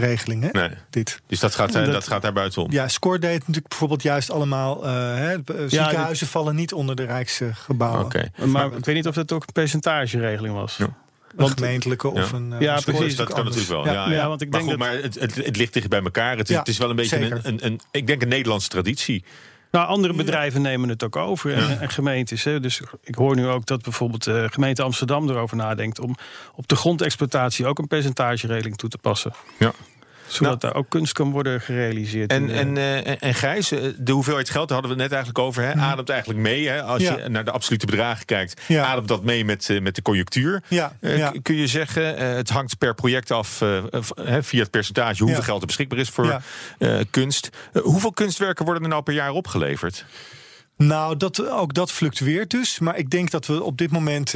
Rijksregeling. 0.00 0.42
Hè? 0.52 0.60
nee. 0.60 0.70
Dit. 0.90 1.20
Dus 1.26 1.40
dat 1.40 1.54
gaat, 1.54 1.74
eh, 1.74 1.84
dat, 1.84 1.92
Dat- 1.92 2.06
gaat 2.08 2.22
daar 2.22 2.32
buitenom. 2.32 2.72
Ja, 2.72 2.88
Score 2.88 3.18
deed 3.18 3.38
natuurlijk 3.38 3.68
bijvoorbeeld 3.68 4.02
juist 4.02 4.30
allemaal. 4.30 4.84
eh, 4.84 4.92
hè, 4.92 5.32
eh, 5.34 5.40
ziekenhuizen 5.66 6.26
vallen 6.26 6.54
niet 6.54 6.72
onder 6.72 6.96
de 6.96 7.04
Rijksgebouwen. 7.04 8.04
Oké. 8.04 8.30
maar 8.44 8.66
ik 8.72 8.84
weet 8.84 8.94
niet 8.94 9.06
of 9.06 9.14
dat 9.14 9.32
ook 9.32 9.42
een 9.46 9.52
percentageregeling 9.52 10.54
was. 10.54 10.76
Ja. 10.76 10.88
Een 11.36 11.48
gemeentelijke 11.48 12.08
of 12.08 12.30
Ja. 12.30 12.36
een. 12.36 12.54
Ja, 12.58 12.80
precies, 12.80 13.16
dat 13.16 13.26
kan 13.26 13.36
anders. 13.36 13.56
natuurlijk 13.56 13.84
wel. 13.84 13.94
Ja, 13.94 14.08
ja. 14.08 14.14
Ja, 14.14 14.28
want 14.28 14.40
ik 14.40 14.50
maar 14.50 14.60
denk 14.60 14.72
goed, 14.72 14.80
dat- 14.80 14.88
maar 14.92 15.02
het, 15.02 15.14
het, 15.20 15.34
het 15.46 15.56
ligt 15.56 15.72
dicht 15.72 15.88
bij 15.88 16.02
elkaar. 16.02 16.36
Het 16.36 16.48
is, 16.48 16.54
Ja, 16.54 16.58
het 16.58 16.68
is 16.68 16.78
wel 16.78 16.90
een 16.90 16.96
beetje 16.96 17.16
een, 17.30 17.40
een, 17.42 17.66
een, 17.66 17.80
ik 17.90 18.06
denk 18.06 18.22
een 18.22 18.28
Nederlandse 18.28 18.68
traditie. 18.68 19.24
Nou, 19.70 19.86
andere 19.88 20.14
bedrijven 20.14 20.62
nemen 20.62 20.88
het 20.88 21.04
ook 21.04 21.16
over 21.16 21.54
en, 21.54 21.80
en 21.80 21.90
gemeentes. 21.90 22.44
Hè. 22.44 22.60
Dus 22.60 22.80
ik 23.02 23.14
hoor 23.14 23.36
nu 23.36 23.46
ook 23.46 23.66
dat 23.66 23.82
bijvoorbeeld 23.82 24.24
de 24.24 24.48
gemeente 24.50 24.82
Amsterdam 24.82 25.28
erover 25.28 25.56
nadenkt 25.56 26.00
om 26.00 26.14
op 26.54 26.68
de 26.68 26.76
grondexploitatie 26.76 27.66
ook 27.66 27.78
een 27.78 27.86
percentageregeling 27.86 28.76
toe 28.76 28.88
te 28.88 28.98
passen. 28.98 29.32
Ja. 29.58 29.72
Zodat 30.26 30.60
daar 30.60 30.74
ook 30.74 30.88
kunst 30.88 31.12
kan 31.12 31.30
worden 31.30 31.60
gerealiseerd. 31.60 32.30
En, 32.30 32.50
eh, 32.50 32.58
en, 32.60 32.76
eh, 32.76 33.06
en, 33.06 33.20
en 33.20 33.34
Gijs, 33.34 33.70
eh, 33.70 33.80
de 33.98 34.12
hoeveelheid 34.12 34.50
geld, 34.50 34.68
daar 34.68 34.78
hadden 34.78 34.96
we 34.96 35.02
het 35.02 35.10
net 35.12 35.22
eigenlijk 35.22 35.46
over. 35.46 35.62
Hè, 35.62 35.72
ademt 35.72 36.08
eigenlijk 36.08 36.40
mee. 36.40 36.68
Hè, 36.68 36.82
als 36.82 37.02
Ja. 37.02 37.16
je 37.16 37.28
naar 37.28 37.44
de 37.44 37.50
absolute 37.50 37.86
bedragen 37.86 38.24
kijkt, 38.24 38.60
ademt 38.70 39.08
dat 39.08 39.24
mee 39.24 39.44
met, 39.44 39.78
met 39.82 39.94
de 39.94 40.02
conjunctuur. 40.02 40.62
Kun 41.42 41.56
je 41.56 41.66
zeggen, 41.66 42.36
het 42.36 42.50
hangt 42.50 42.78
per 42.78 42.94
project 42.94 43.30
af 43.30 43.48
via 44.40 44.60
het 44.60 44.70
percentage 44.70 45.22
hoeveel 45.22 45.42
geld 45.42 45.60
er 45.60 45.66
beschikbaar 45.66 45.98
is 45.98 46.08
voor 46.08 46.42
kunst. 47.10 47.50
Hoeveel 47.72 48.12
kunstwerken 48.12 48.64
worden 48.64 48.82
er 48.82 48.88
nou 48.88 49.02
per 49.02 49.14
jaar 49.14 49.30
opgeleverd? 49.30 50.04
Nou, 50.76 51.16
dat, 51.16 51.48
ook 51.48 51.74
dat 51.74 51.92
fluctueert 51.92 52.50
dus. 52.50 52.78
Maar 52.78 52.98
ik 52.98 53.10
denk 53.10 53.30
dat 53.30 53.46
we 53.46 53.62
op 53.62 53.78
dit 53.78 53.90
moment, 53.90 54.34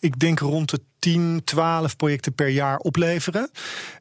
ik 0.00 0.18
denk 0.18 0.38
rond 0.38 0.70
de 0.70 0.80
10, 1.00 1.40
12 1.44 1.96
projecten 1.96 2.32
per 2.32 2.48
jaar 2.48 2.76
opleveren. 2.76 3.50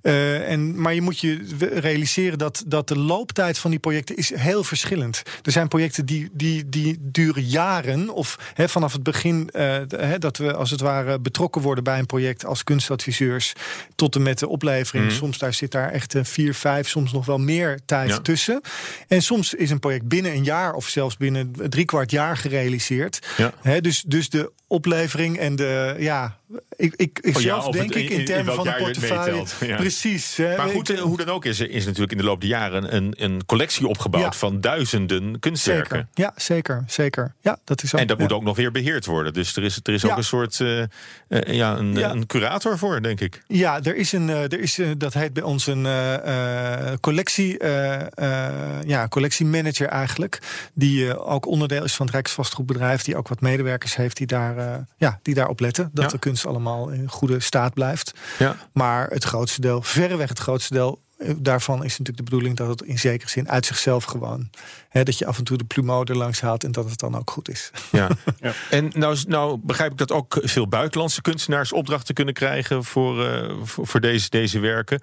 Eh, 0.02 0.52
en, 0.52 0.82
maar 0.82 0.94
je 0.94 1.02
moet 1.02 1.20
je 1.20 1.46
realiseren 1.74 2.38
dat, 2.38 2.64
dat 2.68 2.88
de 2.88 2.98
looptijd 2.98 3.58
van 3.58 3.70
die 3.72 3.80
projecten 3.80 4.16
is 4.16 4.36
heel 4.36 4.64
verschillend. 4.64 5.22
Er 5.44 5.52
zijn 5.52 5.68
projecten 5.68 6.06
die, 6.06 6.30
die, 6.32 6.70
die 6.70 6.98
duren 7.02 7.44
jaren. 7.44 8.10
Of 8.10 8.38
vanaf 8.56 8.94
het 8.94 9.04
begin 9.04 9.50
eh, 9.50 9.78
dat 10.20 10.38
we 10.38 10.54
als 10.54 10.72
het 10.72 10.82
ware 10.82 11.20
betrokken 11.20 11.62
worden 11.62 11.84
bij 11.84 12.00
een 12.00 12.06
project 12.06 12.46
als 12.46 12.64
kunstadviseurs. 12.64 13.54
Tot 13.96 14.16
en 14.16 14.22
met 14.22 14.40
de 14.40 14.48
oplevering. 14.48 15.12
Soms 15.12 15.38
daar 15.38 15.54
zit 15.54 15.72
daar 15.72 15.92
echt 15.92 16.16
eh, 16.16 16.24
vier, 16.24 16.54
vijf, 16.54 16.88
soms 16.90 17.12
nog 17.12 17.26
wel 17.26 17.38
meer 17.38 17.80
tijd 17.86 18.10
Ja. 18.10 18.20
tussen. 18.20 18.62
En 19.08 19.22
soms 19.22 19.54
is 19.54 19.70
een 19.70 19.80
project 19.80 20.08
binnen 20.08 20.32
een 20.32 20.44
jaar 20.44 20.74
of 20.74 20.88
zelfs 20.88 21.18
binnen 21.18 21.52
drie 21.70 21.86
kwart 21.86 22.12
jaar 22.12 22.38
gerealiseerd. 22.38 23.20
Ja. 23.38 23.80
Dus, 23.80 24.04
dus 24.08 24.30
de 24.30 24.52
oplevering 24.70 25.38
en 25.38 25.56
de 25.56 25.96
ja, 26.00 26.38
ik, 26.76 26.94
ik, 26.96 27.20
ik 27.22 27.36
Oh 27.36 27.42
ja, 27.42 27.62
zelf 27.62 27.76
denk 27.76 27.94
het- 27.94 28.04
ik 28.04 28.10
in- 28.10 28.26
termen 28.26 28.54
van 28.54 28.68
een 28.68 28.76
portefeuille. 28.76 29.44
ja. 29.60 29.76
Precies. 29.76 30.36
hè, 30.36 30.58
Maar 30.58 30.70
goed, 30.70 31.00
hoe 31.00 31.18
dan 31.18 31.30
ook 31.30 31.46
is 31.46 31.60
er 31.60 31.70
is 31.70 31.86
natuurlijk 31.86 32.12
in 32.12 32.18
de 32.18 32.24
loop 32.24 32.42
der 32.42 32.50
jaren 32.50 32.96
een, 32.96 33.14
een 33.18 33.46
collectie 33.46 33.88
opgebouwd 33.88 34.24
Ja. 34.34 34.40
van 34.40 34.62
duizenden 34.62 35.40
kunstwerken. 35.40 35.96
zeker. 35.98 36.08
Ja, 36.14 36.34
zeker, 36.36 36.84
zeker. 36.88 37.34
Ja, 37.42 37.58
dat 37.64 37.84
is 37.84 37.94
ook, 37.94 38.00
En 38.00 38.08
dat 38.08 38.20
moet 38.20 38.32
ook 38.32 38.44
nog 38.44 38.56
weer 38.56 38.72
beheerd 38.72 39.06
worden. 39.06 39.34
Dus 39.34 39.56
er 39.56 39.64
is, 39.64 39.80
er 39.84 39.94
is 39.94 40.06
ook 40.06 40.18
een 40.18 40.24
soort 40.24 40.60
eh, 40.60 40.82
eh, 40.82 40.88
ja, 41.46 41.78
een, 41.78 42.10
een 42.10 42.26
curator 42.26 42.78
voor, 42.78 43.02
denk 43.02 43.20
ik. 43.22 43.44
Ja, 43.48 43.84
er 43.84 43.96
is 43.96 44.12
een, 44.12 44.30
eh, 44.30 44.44
er 44.44 44.60
is, 44.60 44.80
dat 44.98 45.14
heet 45.14 45.34
bij 45.34 45.44
ons 45.44 45.68
een 45.68 45.88
collectie, 47.00 47.64
ja, 48.86 49.08
collectiemanager 49.10 49.88
eigenlijk. 49.88 50.40
Die 50.74 51.18
ook 51.20 51.46
onderdeel 51.46 51.84
is 51.84 51.94
van 51.96 52.06
het 52.06 52.16
Rijksvastgoedbedrijf. 52.16 53.04
Die 53.04 53.16
ook 53.18 53.28
wat 53.28 53.42
medewerkers 53.42 53.96
heeft 53.96 54.18
die 54.18 54.28
daar, 54.28 54.58
eh, 54.60 54.76
ja, 54.98 55.20
die 55.24 55.34
daarop 55.34 55.60
letten. 55.60 55.90
Dat 55.94 56.04
Ja. 56.06 56.12
de 56.12 56.18
kunst 56.20 56.46
allemaal 56.46 56.90
in 56.90 57.10
goede 57.10 57.40
staat 57.40 57.74
blijft. 57.74 58.14
Ja. 58.40 58.56
Maar 58.74 59.10
het 59.10 59.24
grootste 59.24 59.62
deel, 59.62 59.82
verreweg 59.82 60.30
het 60.30 60.40
grootste 60.40 60.74
deel, 60.74 61.02
eh, 61.18 61.34
daarvan 61.38 61.78
is 61.78 61.90
natuurlijk 61.90 62.18
de 62.18 62.24
bedoeling 62.24 62.58
dat 62.58 62.68
het 62.68 62.82
in 62.82 63.00
zekere 63.00 63.30
zin 63.30 63.50
uit 63.50 63.66
zichzelf 63.66 64.04
gewoon. 64.04 64.50
Hè, 64.90 65.04
dat 65.04 65.18
je 65.18 65.26
af 65.26 65.38
en 65.38 65.44
toe 65.44 65.58
de 65.58 65.64
plumeau 65.64 66.06
er 66.10 66.18
langs 66.18 66.42
haalt 66.42 66.64
en 66.64 66.72
dat 66.72 66.90
het 66.90 67.00
dan 67.00 67.16
ook 67.18 67.32
goed 67.32 67.50
is. 67.50 67.72
Ja. 67.92 68.08
En 68.70 68.92
nou, 68.96 69.18
nou 69.28 69.60
begrijp 69.64 69.92
ik 69.92 69.98
dat 69.98 70.12
ook 70.12 70.38
veel 70.42 70.68
buitenlandse 70.68 71.22
kunstenaars 71.22 71.74
opdrachten 71.74 72.14
kunnen 72.16 72.34
krijgen 72.34 72.84
voor, 72.84 73.26
eh, 73.26 73.56
voor, 73.64 73.88
voor 73.88 74.00
deze, 74.02 74.30
deze 74.30 74.60
werken. 74.60 75.02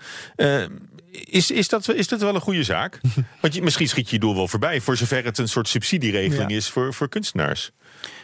Is, 1.25 1.51
is, 1.51 1.69
dat, 1.69 1.89
is 1.95 2.09
dat 2.09 2.21
wel 2.21 2.35
een 2.35 2.41
goede 2.41 2.63
zaak? 2.65 3.01
Want 3.41 3.55
je, 3.55 3.63
misschien 3.63 3.89
schiet 3.89 4.09
je 4.09 4.15
je 4.15 4.21
doel 4.21 4.35
wel 4.35 4.49
voorbij, 4.49 4.81
voor 4.81 4.97
zover 4.97 5.25
het 5.25 5.39
een 5.39 5.49
soort 5.49 5.69
subsidieregeling 5.69 6.51
Ja. 6.51 6.57
is 6.57 6.69
voor, 6.71 6.95
voor 6.95 7.09
kunstenaars. 7.09 7.71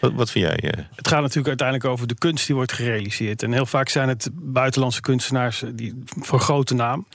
Wat, 0.01 0.13
wat 0.13 0.31
vind 0.31 0.47
jij? 0.47 0.71
eh? 0.71 0.85
Het 0.95 1.09
gaat 1.09 1.21
natuurlijk 1.21 1.49
uiteindelijk 1.49 1.89
over 1.89 2.07
de 2.07 2.15
kunst 2.15 2.47
die 2.47 2.55
wordt 2.55 2.73
gerealiseerd. 2.73 3.43
En 3.43 3.53
heel 3.53 3.67
vaak 3.67 3.89
zijn 3.89 4.09
het 4.09 4.31
buitenlandse 4.33 5.01
kunstenaars 5.01 5.63
eh, 5.63 5.71
die, 5.75 6.03
van 6.05 6.41
grote 6.41 6.75
naam. 6.75 7.07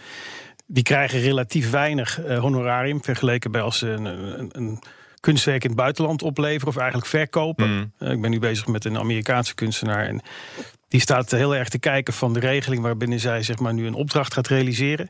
Die 0.66 0.84
krijgen 0.84 1.20
relatief 1.20 1.70
weinig 1.70 2.22
eh, 2.22 2.40
honorarium 2.40 3.04
vergeleken 3.04 3.52
bij 3.52 3.62
als 3.62 3.78
ze 3.78 3.88
een, 3.90 4.06
een, 4.06 4.50
een 4.52 4.80
kunstwerk 5.20 5.64
in 5.64 5.70
het 5.70 5.80
buitenland 5.80 6.22
opleveren 6.22 6.68
of 6.68 6.78
eigenlijk 6.78 7.08
verkopen. 7.08 7.70
Mm. 7.70 8.10
Ik 8.12 8.22
ben 8.22 8.32
nu 8.32 8.40
bezig 8.40 8.68
met 8.68 8.86
een 8.86 8.98
Amerikaanse 8.98 9.56
kunstenaar 9.56 10.06
en 10.06 10.22
die 10.88 11.02
staat 11.02 11.32
heel 11.32 11.56
erg 11.56 11.70
te 11.70 11.80
kijken 11.80 12.14
van 12.14 12.34
de 12.34 12.40
regeling 12.40 12.82
waarbinnen 12.82 13.20
zij 13.20 13.44
zeg 13.44 13.60
maar 13.60 13.74
nu 13.74 13.88
een 13.88 13.94
opdracht 13.94 14.34
gaat 14.34 14.48
realiseren. 14.48 15.08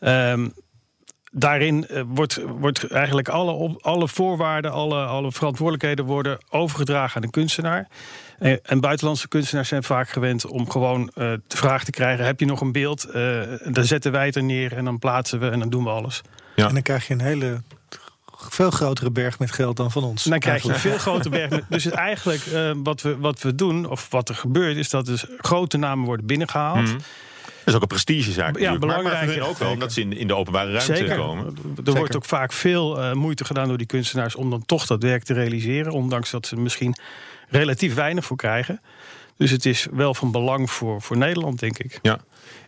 Ehm, 0.00 0.48
daarin 1.38 1.86
eh, 1.88 2.02
wordt, 2.06 2.40
wordt 2.58 2.84
eigenlijk 2.90 3.28
alle, 3.28 3.50
op, 3.50 3.82
alle 3.82 4.08
voorwaarden, 4.08 4.70
alle, 4.72 5.04
alle 5.04 5.32
verantwoordelijkheden 5.32 6.04
worden 6.04 6.38
overgedragen 6.50 7.16
aan 7.16 7.22
een 7.22 7.30
kunstenaar. 7.30 7.88
En, 8.38 8.60
en 8.62 8.80
buitenlandse 8.80 9.28
kunstenaars 9.28 9.68
zijn 9.68 9.82
vaak 9.82 10.08
gewend 10.08 10.46
om 10.46 10.70
gewoon 10.70 11.10
eh, 11.14 11.14
de 11.46 11.56
vraag 11.56 11.84
te 11.84 11.90
krijgen: 11.90 12.24
heb 12.24 12.40
je 12.40 12.46
nog 12.46 12.60
een 12.60 12.72
beeld? 12.72 13.04
Eh, 13.04 13.40
dan 13.68 13.84
zetten 13.84 14.12
wij 14.12 14.26
het 14.26 14.36
er 14.36 14.42
neer 14.42 14.72
en 14.76 14.84
dan 14.84 14.98
plaatsen 14.98 15.40
we 15.40 15.48
en 15.50 15.58
dan 15.58 15.70
doen 15.70 15.84
we 15.84 15.90
alles. 15.90 16.20
Ja. 16.56 16.66
En 16.68 16.74
dan 16.74 16.82
krijg 16.82 17.06
je 17.06 17.14
een 17.14 17.20
hele 17.20 17.62
veel 18.50 18.70
grotere 18.70 19.10
berg 19.10 19.38
met 19.38 19.52
geld 19.52 19.76
dan 19.76 19.90
van 19.90 20.04
ons. 20.04 20.24
Dan 20.24 20.38
krijg 20.38 20.62
je 20.62 20.68
een 20.68 20.78
veel 20.78 20.98
groter 20.98 21.30
berg. 21.30 21.50
met- 21.50 21.64
Dus 21.76 21.86
eigenlijk 21.86 22.46
eh, 22.46 22.70
wat, 22.76 23.02
we, 23.02 23.16
wat 23.18 23.42
we 23.42 23.54
doen, 23.54 23.86
of 23.90 24.06
wat 24.10 24.28
er 24.28 24.34
gebeurt, 24.34 24.76
is 24.76 24.90
dat 24.90 25.06
dus 25.06 25.24
grote 25.38 25.76
namen 25.76 26.04
worden 26.04 26.26
binnengehaald. 26.26 26.86
Mhm. 26.88 26.98
Is 27.66 27.74
ook 27.74 27.82
een 27.82 27.86
prestigezaak. 27.88 28.52
natuurlijk. 28.52 28.84
Maar- 28.84 28.88
maar, 28.88 29.02
belangrijk, 29.02 29.38
hun 29.38 29.48
ook 29.48 29.58
wel, 29.58 29.70
omdat 29.70 29.92
ze 29.92 30.00
in, 30.00 30.12
in 30.12 30.26
de 30.26 30.34
openbare 30.34 30.70
ruimte 30.72 30.96
Zeker. 30.96 31.16
komen. 31.16 31.56
Er 31.84 31.94
wordt 31.94 32.16
ook 32.16 32.24
vaak 32.24 32.52
veel 32.52 33.00
eh, 33.00 33.12
moeite 33.12 33.44
gedaan 33.44 33.68
door 33.68 33.78
die 33.78 33.86
kunstenaars 33.86 34.34
om 34.34 34.50
dan 34.50 34.66
toch 34.66 34.86
dat 34.86 35.02
werk 35.02 35.22
te 35.24 35.34
realiseren. 35.34 35.92
Ondanks 35.92 36.30
dat 36.30 36.46
ze 36.46 36.56
misschien 36.56 36.94
relatief 37.48 37.94
weinig 37.94 38.24
voor 38.24 38.36
krijgen. 38.36 38.80
Dus 39.36 39.50
het 39.50 39.66
is 39.66 39.86
wel 39.92 40.14
van 40.14 40.30
belang 40.32 40.70
voor, 40.70 41.02
voor 41.02 41.16
Nederland, 41.16 41.58
denk 41.58 41.78
ik. 41.78 41.98
Ja. 42.02 42.18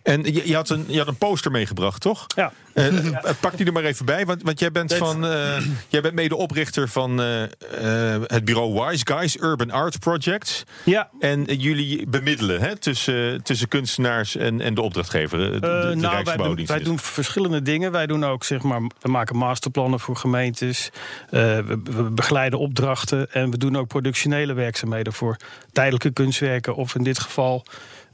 En 0.08 0.24
je, 0.24 0.48
je, 0.48 0.54
had 0.54 0.68
een, 0.68 0.84
je 0.86 0.98
had 0.98 1.08
een 1.08 1.16
poster 1.16 1.50
meegebracht, 1.50 2.00
toch? 2.00 2.26
Ja. 2.34 2.52
Eh, 2.74 3.06
eh, 3.06 3.30
pak 3.40 3.56
die 3.56 3.66
er 3.66 3.72
maar 3.72 3.84
even 3.84 4.04
bij, 4.04 4.26
want, 4.26 4.42
want 4.42 4.60
jij 4.60 4.72
bent, 4.72 4.88
Dit. 4.88 4.98
van, 4.98 5.26
eh, 5.26 5.56
jij 5.88 6.00
bent 6.00 6.14
medeoprichter 6.14 6.88
van 6.88 7.18
het 8.26 8.44
bureau 8.44 8.72
Wise 8.72 9.06
Guys 9.06 9.36
Urban 9.40 9.70
Art 9.70 9.98
Projects. 9.98 10.64
Ja, 10.84 11.08
En 11.20 11.44
jullie 11.44 12.06
bemiddelen 12.06 12.60
hè, 12.60 12.76
tussen, 12.76 13.42
tussen 13.42 13.68
kunstenaars 13.68 14.36
en, 14.36 14.60
en 14.60 14.74
de 14.74 14.80
opdrachtgever, 14.80 15.60
de, 15.60 15.94
nou, 15.96 16.24
wij 16.24 16.36
doen, 16.36 16.66
wij 16.66 16.82
doen 16.82 16.98
verschillende 16.98 17.62
dingen. 17.62 17.92
Wij 17.92 18.06
doen 18.06 18.24
ook, 18.24 18.44
zeg 18.44 18.62
maar, 18.62 18.80
we 19.00 19.08
maken 19.08 19.36
masterplannen 19.36 20.00
voor 20.00 20.16
gemeentes. 20.16 20.90
We, 21.30 21.80
we 21.84 22.02
begeleiden 22.02 22.58
opdrachten. 22.58 23.32
En 23.32 23.50
we 23.50 23.58
doen 23.58 23.76
ook 23.76 23.88
productionele 23.88 24.52
werkzaamheden 24.52 25.12
voor 25.12 25.36
tijdelijke 25.72 26.10
kunstwerken. 26.10 26.74
Of 26.74 26.94
in 26.94 27.02
dit 27.02 27.18
geval 27.18 27.64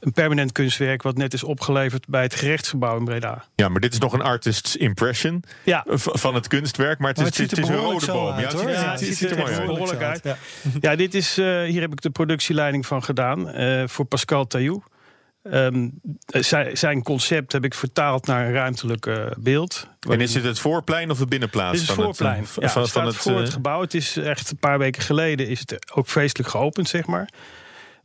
een 0.04 0.12
permanent 0.12 0.52
kunstwerk 0.52 1.02
wat 1.02 1.16
net 1.16 1.32
is 1.32 1.44
opgeleverd 1.44 2.08
bij 2.08 2.22
het 2.22 2.34
gerechtsgebouw 2.34 2.96
in 2.96 3.04
Breda. 3.04 3.44
Ja, 3.54 3.68
maar 3.68 3.80
dit 3.80 3.92
is 3.92 3.98
nog 3.98 4.12
een 4.12 4.22
artist's 4.22 4.76
impression 4.76 5.44
Ja, 5.64 5.84
van 5.94 6.34
het 6.34 6.48
kunstwerk, 6.48 6.98
maar 6.98 7.08
het 7.08 7.16
is, 7.18 7.22
Maar 7.22 7.32
het 7.32 7.40
ziet 7.40 7.50
het 7.50 7.58
is 7.58 7.68
een 7.68 7.76
rode 7.76 8.06
boom. 8.06 8.32
uit, 8.32 8.52
ja, 8.52 8.58
het, 8.58 8.68
Ja, 8.68 8.90
het, 8.90 8.90
het 8.90 9.08
ziet 9.08 9.16
ziet 9.16 9.30
er 9.30 9.38
mooi 9.38 9.66
behoorlijk 9.66 10.02
uit. 10.02 10.20
Ja. 10.24 10.36
Ja, 10.80 10.96
dit 10.96 11.14
is, 11.14 11.38
eh, 11.38 11.62
hier 11.62 11.80
heb 11.80 11.92
ik 11.92 12.00
de 12.00 12.10
productieleiding 12.10 12.86
van 12.86 13.02
gedaan 13.04 13.48
eh, 13.48 13.82
voor 13.86 14.04
Pascal 14.04 14.46
Taillou. 14.46 14.82
Ehm, 15.50 15.88
eh, 16.26 16.42
zijn, 16.42 16.76
zijn 16.76 17.02
concept 17.02 17.52
heb 17.52 17.64
ik 17.64 17.74
vertaald 17.74 18.26
naar 18.26 18.46
een 18.46 18.52
ruimtelijk 18.52 19.06
eh, 19.06 19.26
beeld. 19.38 19.88
En 20.08 20.20
is 20.20 20.32
dit 20.32 20.44
het 20.44 20.58
voorplein 20.58 21.10
of 21.10 21.18
de 21.18 21.26
binnenplaats? 21.26 21.72
Dit 21.72 21.80
is 21.80 21.86
het 21.86 21.96
van 21.96 22.04
voorplein. 22.04 22.40
Het, 22.40 22.46
ja, 22.46 22.52
van, 22.54 22.62
het 22.62 22.72
van 22.72 22.86
staat 22.86 23.06
het, 23.06 23.16
voor 23.16 23.40
het 23.40 23.50
gebouw. 23.50 23.80
Het 23.80 23.94
is 23.94 24.16
echt 24.16 24.50
een 24.50 24.56
paar 24.56 24.78
weken 24.78 25.02
geleden 25.02 25.48
is 25.48 25.60
het 25.60 25.92
ook 25.94 26.08
feestelijk 26.08 26.50
geopend, 26.50 26.88
zeg 26.88 27.06
maar. 27.06 27.28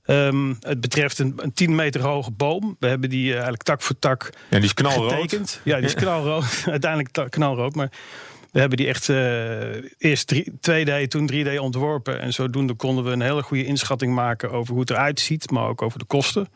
Ehm, 0.10 0.54
het 0.60 0.82
betreft 0.82 1.20
een, 1.20 1.34
een 1.38 1.54
10 1.54 1.76
meter 1.76 2.02
hoge 2.02 2.32
boom. 2.32 2.76
We 2.80 2.88
hebben 2.88 3.10
die 3.10 3.28
eh, 3.28 3.34
eigenlijk 3.34 3.64
tak 3.64 3.82
voor 3.82 4.00
tak 4.00 4.30
Ja, 4.50 4.56
die 4.58 4.66
is 4.66 4.74
knalrood. 4.74 5.12
getekend. 5.12 5.62
Ja, 5.64 5.76
die 5.76 5.86
is 5.86 5.94
knalrood. 5.94 6.64
Uiteindelijk 6.66 7.30
knalrood, 7.32 7.76
maar 7.76 7.92
we 8.52 8.60
hebben 8.60 8.78
die 8.78 8.88
echt 8.88 9.10
eh, 9.10 9.84
eerst 9.98 10.28
drie- 10.28 10.52
2D, 10.52 11.08
toen 11.08 11.30
3D 11.34 11.58
ontworpen. 11.60 12.20
En 12.22 12.34
zodoende 12.34 12.74
konden 12.74 13.04
we 13.04 13.12
een 13.12 13.22
hele 13.22 13.42
goede 13.44 13.66
inschatting 13.66 14.14
maken 14.14 14.52
over 14.52 14.72
hoe 14.72 14.82
het 14.82 14.90
eruit 14.90 15.20
ziet, 15.20 15.52
maar 15.52 15.68
ook 15.68 15.82
over 15.82 16.00
de 16.00 16.06
kosten. 16.06 16.48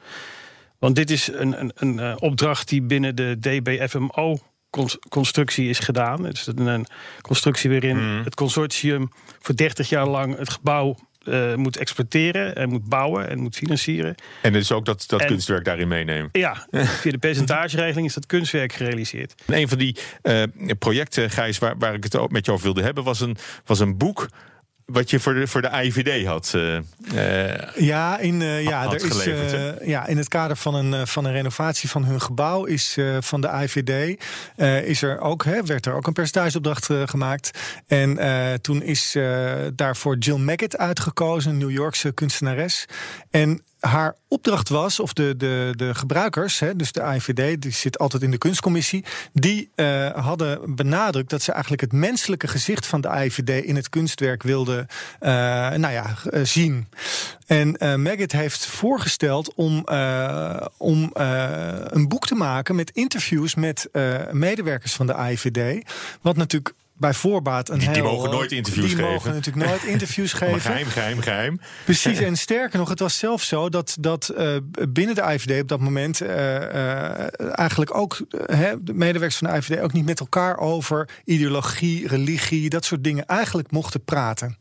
Want 0.79 0.95
dit 0.95 1.11
is 1.11 1.27
een, 1.31 1.59
een, 1.59 1.71
een 1.75 1.99
eh, 1.99 2.13
opdracht 2.19 2.69
die 2.69 2.81
binnen 2.81 3.15
de 3.15 3.37
DBFMO 3.39 4.37
cons- 4.69 4.97
constructie 5.09 5.69
is 5.69 5.79
gedaan. 5.79 6.23
Het 6.25 6.37
is 6.37 6.47
een, 6.55 6.85
constructie 7.21 7.69
waarin 7.69 7.97
Mhm. 7.97 8.23
het 8.23 8.35
consortium 8.35 9.09
voor 9.39 9.55
30 9.55 9.89
jaar 9.89 10.07
lang 10.07 10.37
het 10.37 10.49
gebouw 10.49 10.95
eh, 11.23 11.55
moet 11.55 11.77
exploiteren 11.77 12.55
en 12.55 12.69
moet 12.69 12.89
bouwen 12.89 13.29
en 13.29 13.39
moet 13.39 13.55
financieren. 13.55 14.15
En 14.41 14.53
dus 14.53 14.71
ook 14.71 14.85
dat, 14.85 15.03
dat 15.07 15.21
En- 15.21 15.27
kunstwerk 15.27 15.65
daarin 15.65 15.87
meenemen. 15.87 16.29
Ja, 16.31 16.67
via 16.71 17.11
de 17.11 17.17
percentageregeling 17.17 18.07
is 18.07 18.13
dat 18.13 18.25
kunstwerk 18.25 18.73
gerealiseerd. 18.73 19.33
En 19.45 19.57
Een 19.57 19.67
van 19.67 19.77
die 19.77 19.97
eh, 20.21 20.43
projecten, 20.79 21.29
Gijs, 21.29 21.57
waar, 21.57 21.77
waar 21.77 21.93
ik 21.93 22.03
het 22.03 22.15
ook 22.15 22.31
met 22.31 22.45
jou 22.45 22.57
over 22.57 22.73
wilde 22.73 22.85
hebben, 22.85 23.03
was 23.03 23.19
een, 23.21 23.37
was 23.65 23.79
een 23.79 23.97
boek 23.97 24.27
wat 24.85 25.09
je 25.09 25.19
voor 25.19 25.33
de, 25.33 25.47
voor 25.47 25.61
de 25.61 25.69
AIVD 25.69 26.25
had. 26.25 26.53
eh, 26.53 27.53
eh, 27.53 27.75
Ja, 27.75 28.19
in, 28.19 28.41
eh, 28.41 28.63
ja, 28.63 28.83
had 28.83 28.93
er 28.93 29.05
is, 29.05 29.11
geleverd, 29.11 29.85
ja, 29.85 30.07
in 30.07 30.17
het 30.17 30.27
kader 30.27 30.57
van 30.57 30.75
een, 30.75 31.07
van 31.07 31.25
een 31.25 31.31
renovatie 31.31 31.89
van 31.89 32.05
hun 32.05 32.21
gebouw 32.21 32.63
is 32.63 32.97
van 33.19 33.41
de 33.41 33.49
IVD 33.63 34.23
is 34.85 35.01
er 35.01 35.19
ook, 35.19 35.43
hè, 35.43 35.63
werd 35.63 35.85
er 35.85 35.93
ook 35.93 36.07
een 36.07 36.13
percentageopdracht 36.13 36.89
gemaakt. 37.05 37.59
En 37.87 38.19
toen 38.61 38.81
is 38.83 39.17
daarvoor 39.75 40.17
Jill 40.17 40.37
Maggot 40.37 40.77
uitgekozen, 40.77 41.51
een 41.51 41.57
New 41.57 41.71
Yorkse 41.71 42.11
kunstenares. 42.11 42.85
En 43.31 43.61
haar 43.87 44.15
opdracht 44.27 44.69
was, 44.69 44.99
of 44.99 45.13
de, 45.13 45.33
de, 45.37 45.73
de 45.75 45.95
gebruikers, 45.95 46.59
hè, 46.59 46.75
dus 46.75 46.91
de 46.91 47.01
AIVD, 47.01 47.61
die 47.61 47.71
zit 47.71 47.99
altijd 47.99 48.23
in 48.23 48.31
de 48.31 48.37
kunstcommissie, 48.37 49.03
die 49.33 49.69
eh, 49.75 50.09
hadden 50.09 50.75
benadrukt 50.75 51.29
dat 51.29 51.41
ze 51.41 51.51
eigenlijk 51.51 51.81
het 51.81 51.91
menselijke 51.91 52.47
gezicht 52.47 52.85
van 52.85 53.01
de 53.01 53.07
AIVD 53.07 53.49
in 53.65 53.75
het 53.75 53.89
kunstwerk 53.89 54.43
wilden 54.43 54.87
eh, 55.19 55.31
nou 55.69 55.91
ja, 55.93 56.15
eh, 56.29 56.41
zien. 56.43 56.87
En 57.47 58.01
Maggot 58.01 58.31
heeft 58.31 58.65
voorgesteld 58.65 59.53
om, 59.53 59.85
om 60.77 61.09
een 61.87 62.07
boek 62.07 62.27
te 62.27 62.35
maken 62.35 62.75
met 62.75 62.91
interviews 62.93 63.55
met 63.55 63.89
medewerkers 64.31 64.93
van 64.93 65.07
de 65.07 65.13
AIVD. 65.13 65.85
Wat 66.21 66.35
natuurlijk 66.35 66.73
bij 66.97 67.13
voorbaat 67.13 67.69
een 67.69 67.79
Die- 67.79 67.91
die 67.91 68.03
mogen 68.03 68.29
nooit 68.29 68.51
interviews 68.51 68.87
die 68.87 68.95
geven. 68.95 69.11
mogen 69.11 69.33
natuurlijk 69.33 69.65
nooit 69.65 69.83
interviews 69.93 70.33
geven. 70.33 70.61
geheim, 70.61 70.85
geheim, 70.87 71.19
geheim. 71.21 71.59
Precies, 71.83 72.19
en 72.29 72.35
sterker 72.37 72.79
nog, 72.79 72.89
het 72.89 72.99
was 72.99 73.17
zelfs 73.17 73.47
zo 73.47 73.69
dat, 73.69 73.95
dat 73.99 74.29
eh, 74.29 74.55
binnen 74.89 75.15
de 75.15 75.21
IVD 75.33 75.61
op 75.61 75.67
dat 75.67 75.79
moment 75.79 76.21
eh, 76.21 77.15
eh, 77.19 77.27
eigenlijk 77.59 77.95
ook 77.95 78.21
eh, 78.29 78.57
hè, 78.57 78.83
de 78.83 78.93
medewerkers 78.93 79.37
van 79.37 79.49
de 79.49 79.55
IVD 79.57 79.79
ook 79.79 79.93
niet 79.93 80.05
met 80.05 80.19
elkaar 80.19 80.57
over 80.57 81.09
ideologie, 81.25 82.07
religie, 82.07 82.69
dat 82.69 82.85
soort 82.85 83.03
dingen 83.03 83.25
eigenlijk 83.25 83.71
mochten 83.71 84.03
praten. 84.03 84.57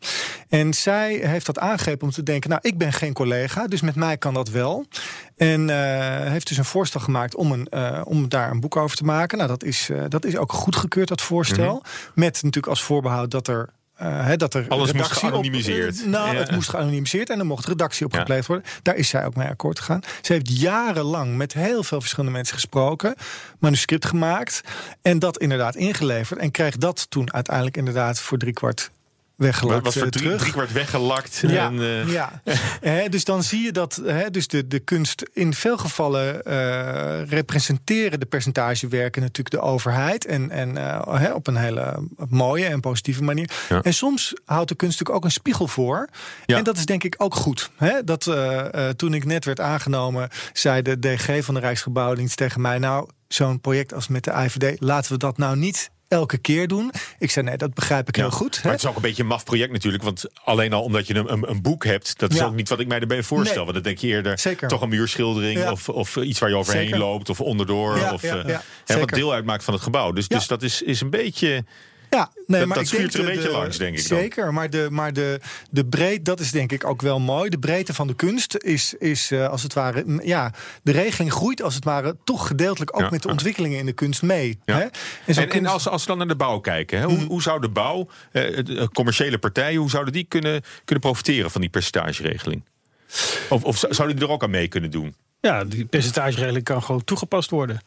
En 0.52 0.74
zij 0.74 1.12
heeft 1.14 1.46
dat 1.46 1.58
aangegrepen 1.58 2.06
om 2.06 2.12
te 2.12 2.22
denken, 2.22 2.50
nou, 2.50 2.60
ik 2.64 2.78
ben 2.78 2.92
geen 2.92 3.12
collega, 3.12 3.66
dus 3.66 3.80
met 3.80 3.94
mij 3.94 4.16
kan 4.16 4.34
dat 4.34 4.48
wel. 4.48 4.86
En 5.36 5.70
eh, 5.70 6.30
heeft 6.30 6.48
dus 6.48 6.56
een 6.56 6.64
voorstel 6.64 7.00
gemaakt 7.00 7.34
om, 7.34 7.52
een, 7.52 7.66
eh, 7.68 8.00
om 8.04 8.28
daar 8.28 8.50
een 8.50 8.60
boek 8.60 8.76
over 8.76 8.96
te 8.96 9.04
maken. 9.04 9.36
Nou, 9.38 9.50
dat 9.50 9.64
is, 9.64 9.88
eh, 9.90 10.02
dat 10.08 10.24
is 10.24 10.36
ook 10.36 10.52
goedgekeurd, 10.52 11.08
dat 11.08 11.20
voorstel. 11.20 11.82
Met 12.14 12.32
natuurlijk 12.34 12.66
als 12.66 12.82
voorbehoud 12.82 13.30
dat 13.30 13.48
er. 13.48 13.68
hè, 14.02 14.36
dat 14.36 14.54
er 14.54 14.64
Alles 14.68 14.92
moest 14.92 15.10
op- 15.10 15.16
geanonimiseerd. 15.16 16.06
nou, 16.06 16.32
Ja. 16.32 16.38
het 16.38 16.50
moest 16.50 16.68
geanonimiseerd 16.68 17.30
en 17.30 17.38
er 17.38 17.46
mocht 17.46 17.66
redactie 17.66 18.06
op 18.06 18.12
Ja. 18.12 18.18
gepleegd 18.18 18.46
worden. 18.46 18.66
Daar 18.82 18.94
is 18.96 19.08
zij 19.08 19.24
ook 19.26 19.34
mee 19.36 19.48
akkoord 19.48 19.78
gegaan. 19.78 20.00
Ze 20.22 20.32
heeft 20.32 20.58
jarenlang 20.60 21.36
met 21.36 21.52
heel 21.52 21.82
veel 21.82 22.00
verschillende 22.00 22.32
mensen 22.32 22.54
gesproken, 22.54 23.14
manuscript 23.58 24.04
gemaakt 24.04 24.60
en 25.02 25.18
dat 25.18 25.38
inderdaad 25.38 25.76
ingeleverd. 25.76 26.40
En 26.40 26.50
kreeg 26.50 26.76
dat 26.76 27.06
toen 27.10 27.32
uiteindelijk 27.32 27.76
inderdaad 27.76 28.20
voor 28.20 28.38
driekwart 28.38 28.90
weggelakt 29.42 29.84
Wat 29.84 29.92
voor 29.92 30.02
eh, 30.02 30.08
drie, 30.08 30.24
terug. 30.24 30.40
drie 30.40 30.52
kwart 30.52 30.72
weggelakt. 30.72 31.42
Ja, 31.46 31.66
En, 31.66 31.80
eh, 31.80 32.12
ja. 32.12 32.42
Hè, 32.80 33.08
dus 33.08 33.24
dan 33.24 33.42
zie 33.42 33.62
je 33.62 33.72
dat 33.72 34.00
hè, 34.04 34.30
dus 34.30 34.48
de, 34.48 34.68
de 34.68 34.78
kunst 34.78 35.22
in 35.32 35.54
veel 35.54 35.76
gevallen 35.76 36.42
eh, 36.44 37.28
representeren 37.28 38.20
de 38.20 38.26
percentagewerken 38.26 39.22
natuurlijk 39.22 39.50
de 39.50 39.60
overheid. 39.60 40.24
En, 40.24 40.50
en 40.50 40.76
eh, 40.76 41.20
hè, 41.20 41.32
op 41.32 41.46
een 41.46 41.56
hele 41.56 42.08
mooie 42.28 42.66
en 42.66 42.80
positieve 42.80 43.22
manier. 43.22 43.50
Ja. 43.68 43.82
En 43.82 43.94
soms 43.94 44.34
houdt 44.44 44.68
de 44.68 44.74
kunst 44.74 44.98
natuurlijk 44.98 45.18
ook 45.18 45.24
een 45.24 45.36
spiegel 45.36 45.68
voor. 45.68 46.08
Ja. 46.46 46.56
En 46.56 46.64
dat 46.64 46.76
is 46.76 46.86
denk 46.86 47.04
ik 47.04 47.14
ook 47.18 47.34
goed. 47.34 47.70
Hè? 47.76 48.04
Dat, 48.04 48.26
eh, 48.26 48.88
eh, 48.88 48.94
toen 48.94 49.14
ik 49.14 49.24
net 49.24 49.44
werd 49.44 49.60
aangenomen, 49.60 50.28
zei 50.52 50.82
de 50.82 50.98
DG 50.98 51.44
van 51.44 51.54
de 51.54 51.60
Rijksgebouwdienst 51.60 52.36
tegen 52.36 52.60
mij: 52.60 52.78
Nou, 52.78 53.08
zo'n 53.28 53.60
project 53.60 53.94
als 53.94 54.08
met 54.08 54.24
de 54.24 54.32
IVD, 54.32 54.80
laten 54.80 55.12
we 55.12 55.18
dat 55.18 55.38
nou 55.38 55.56
niet 55.56 55.90
elke 56.12 56.38
keer 56.38 56.68
doen. 56.68 56.92
Ik 57.18 57.30
zei: 57.30 57.46
Nee, 57.46 57.56
dat 57.56 57.74
begrijp 57.74 58.08
ik 58.08 58.16
Ja, 58.16 58.22
heel 58.22 58.30
goed. 58.30 58.54
hè. 58.56 58.60
Maar 58.62 58.72
het 58.72 58.82
is 58.82 58.88
ook 58.88 58.96
een 58.96 59.02
beetje 59.02 59.22
een 59.22 59.28
maf 59.28 59.44
project 59.44 59.72
natuurlijk. 59.72 60.02
Want 60.02 60.24
alleen 60.44 60.72
al 60.72 60.82
omdat 60.82 61.06
je 61.06 61.14
een, 61.14 61.32
een, 61.32 61.50
een 61.50 61.62
boek 61.62 61.84
hebt... 61.84 62.18
dat 62.18 62.32
is 62.32 62.38
Ja. 62.38 62.44
ook 62.44 62.54
niet 62.54 62.68
wat 62.68 62.80
ik 62.80 62.86
mij 62.86 63.00
erbij 63.00 63.22
voorstel. 63.22 63.54
Nee. 63.56 63.64
Want 63.64 63.74
dan 63.74 63.82
denk 63.82 63.98
je 63.98 64.06
eerder 64.06 64.38
Zeker. 64.38 64.68
toch 64.68 64.80
een 64.80 64.88
muurschildering... 64.88 65.58
Ja. 65.58 65.70
Of, 65.70 65.88
of 65.88 66.16
iets 66.16 66.38
waar 66.38 66.48
je 66.48 66.56
overheen 66.56 66.82
Zeker. 66.84 66.98
loopt 66.98 67.30
of 67.30 67.40
onderdoor. 67.40 68.10
Of, 68.12 68.22
eh, 68.22 68.58
hè, 68.84 68.98
wat 68.98 69.08
deel 69.08 69.32
uitmaakt 69.32 69.64
van 69.64 69.74
het 69.74 69.82
gebouw. 69.82 70.12
Dus, 70.12 70.28
dus 70.28 70.46
dat 70.46 70.62
is, 70.62 70.82
is 70.82 71.00
een 71.00 71.10
beetje... 71.10 71.64
Ja, 72.14 72.30
nee, 72.46 72.58
Dat- 72.58 72.68
maar 72.68 72.76
dat 72.76 72.86
ik 72.86 72.92
schuurt 72.92 73.12
denk 73.12 73.14
er 73.14 73.18
een 73.20 73.26
de- 73.26 73.32
beetje 73.32 73.48
de- 73.48 73.56
langs, 73.58 73.78
denk 73.78 73.98
ik 73.98 74.08
dan. 74.08 74.18
Zeker, 74.18 74.52
maar, 74.52 74.70
de, 74.70 74.86
maar 74.90 75.12
de, 75.12 75.40
de 75.70 75.84
breedte, 75.86 76.22
dat 76.22 76.40
is 76.40 76.50
denk 76.50 76.72
ik 76.72 76.84
ook 76.86 77.02
wel 77.02 77.20
mooi. 77.20 77.50
De 77.50 77.58
breedte 77.58 77.94
van 77.94 78.06
de 78.06 78.14
kunst 78.14 78.56
is, 78.56 78.94
is 78.98 79.30
eh, 79.30 79.48
als 79.48 79.62
het 79.62 79.72
ware, 79.72 80.02
m, 80.06 80.20
ja, 80.22 80.52
de 80.82 80.92
regeling 80.92 81.32
groeit 81.32 81.62
als 81.62 81.74
het 81.74 81.84
ware 81.84 82.16
toch 82.24 82.46
gedeeltelijk 82.46 82.94
ook 82.96 83.00
Ja, 83.02 83.08
met 83.10 83.22
de 83.22 83.28
ja. 83.28 83.34
ontwikkelingen 83.34 83.78
in 83.78 83.86
de 83.86 83.92
kunst 83.92 84.22
mee. 84.22 84.58
Ja. 84.64 84.78
Hè? 84.78 84.86
En, 85.34 85.50
En, 85.50 85.66
als, 85.66 85.88
als 85.88 86.02
we 86.02 86.08
dan 86.08 86.18
naar 86.18 86.26
de 86.28 86.36
bouw 86.36 86.58
kijken, 86.58 86.98
hè, 86.98 87.04
hoe, 87.04 87.16
Mhm. 87.16 87.26
hoe 87.26 87.42
zou 87.42 87.60
de 87.60 87.68
bouw, 87.70 88.08
eh, 88.32 88.64
de, 88.64 88.76
eh, 88.78 88.86
commerciële 88.86 89.38
partijen, 89.38 89.80
hoe 89.80 89.90
zouden 89.90 90.12
die 90.12 90.24
kunnen, 90.24 90.62
kunnen 90.84 91.04
profiteren 91.04 91.50
van 91.50 91.60
die 91.60 91.70
percentageregeling? 91.70 92.64
Of, 93.48 93.64
of 93.64 93.76
zou- 93.78 93.94
zouden 93.94 94.16
die 94.16 94.26
er 94.26 94.32
ook 94.32 94.42
aan 94.42 94.50
mee 94.50 94.68
kunnen 94.68 94.90
doen? 94.90 95.14
Ja, 95.40 95.64
die 95.64 95.84
percentageregeling 95.84 96.64
kan 96.64 96.82
gewoon 96.82 97.04
toegepast 97.04 97.50
worden. 97.50 97.80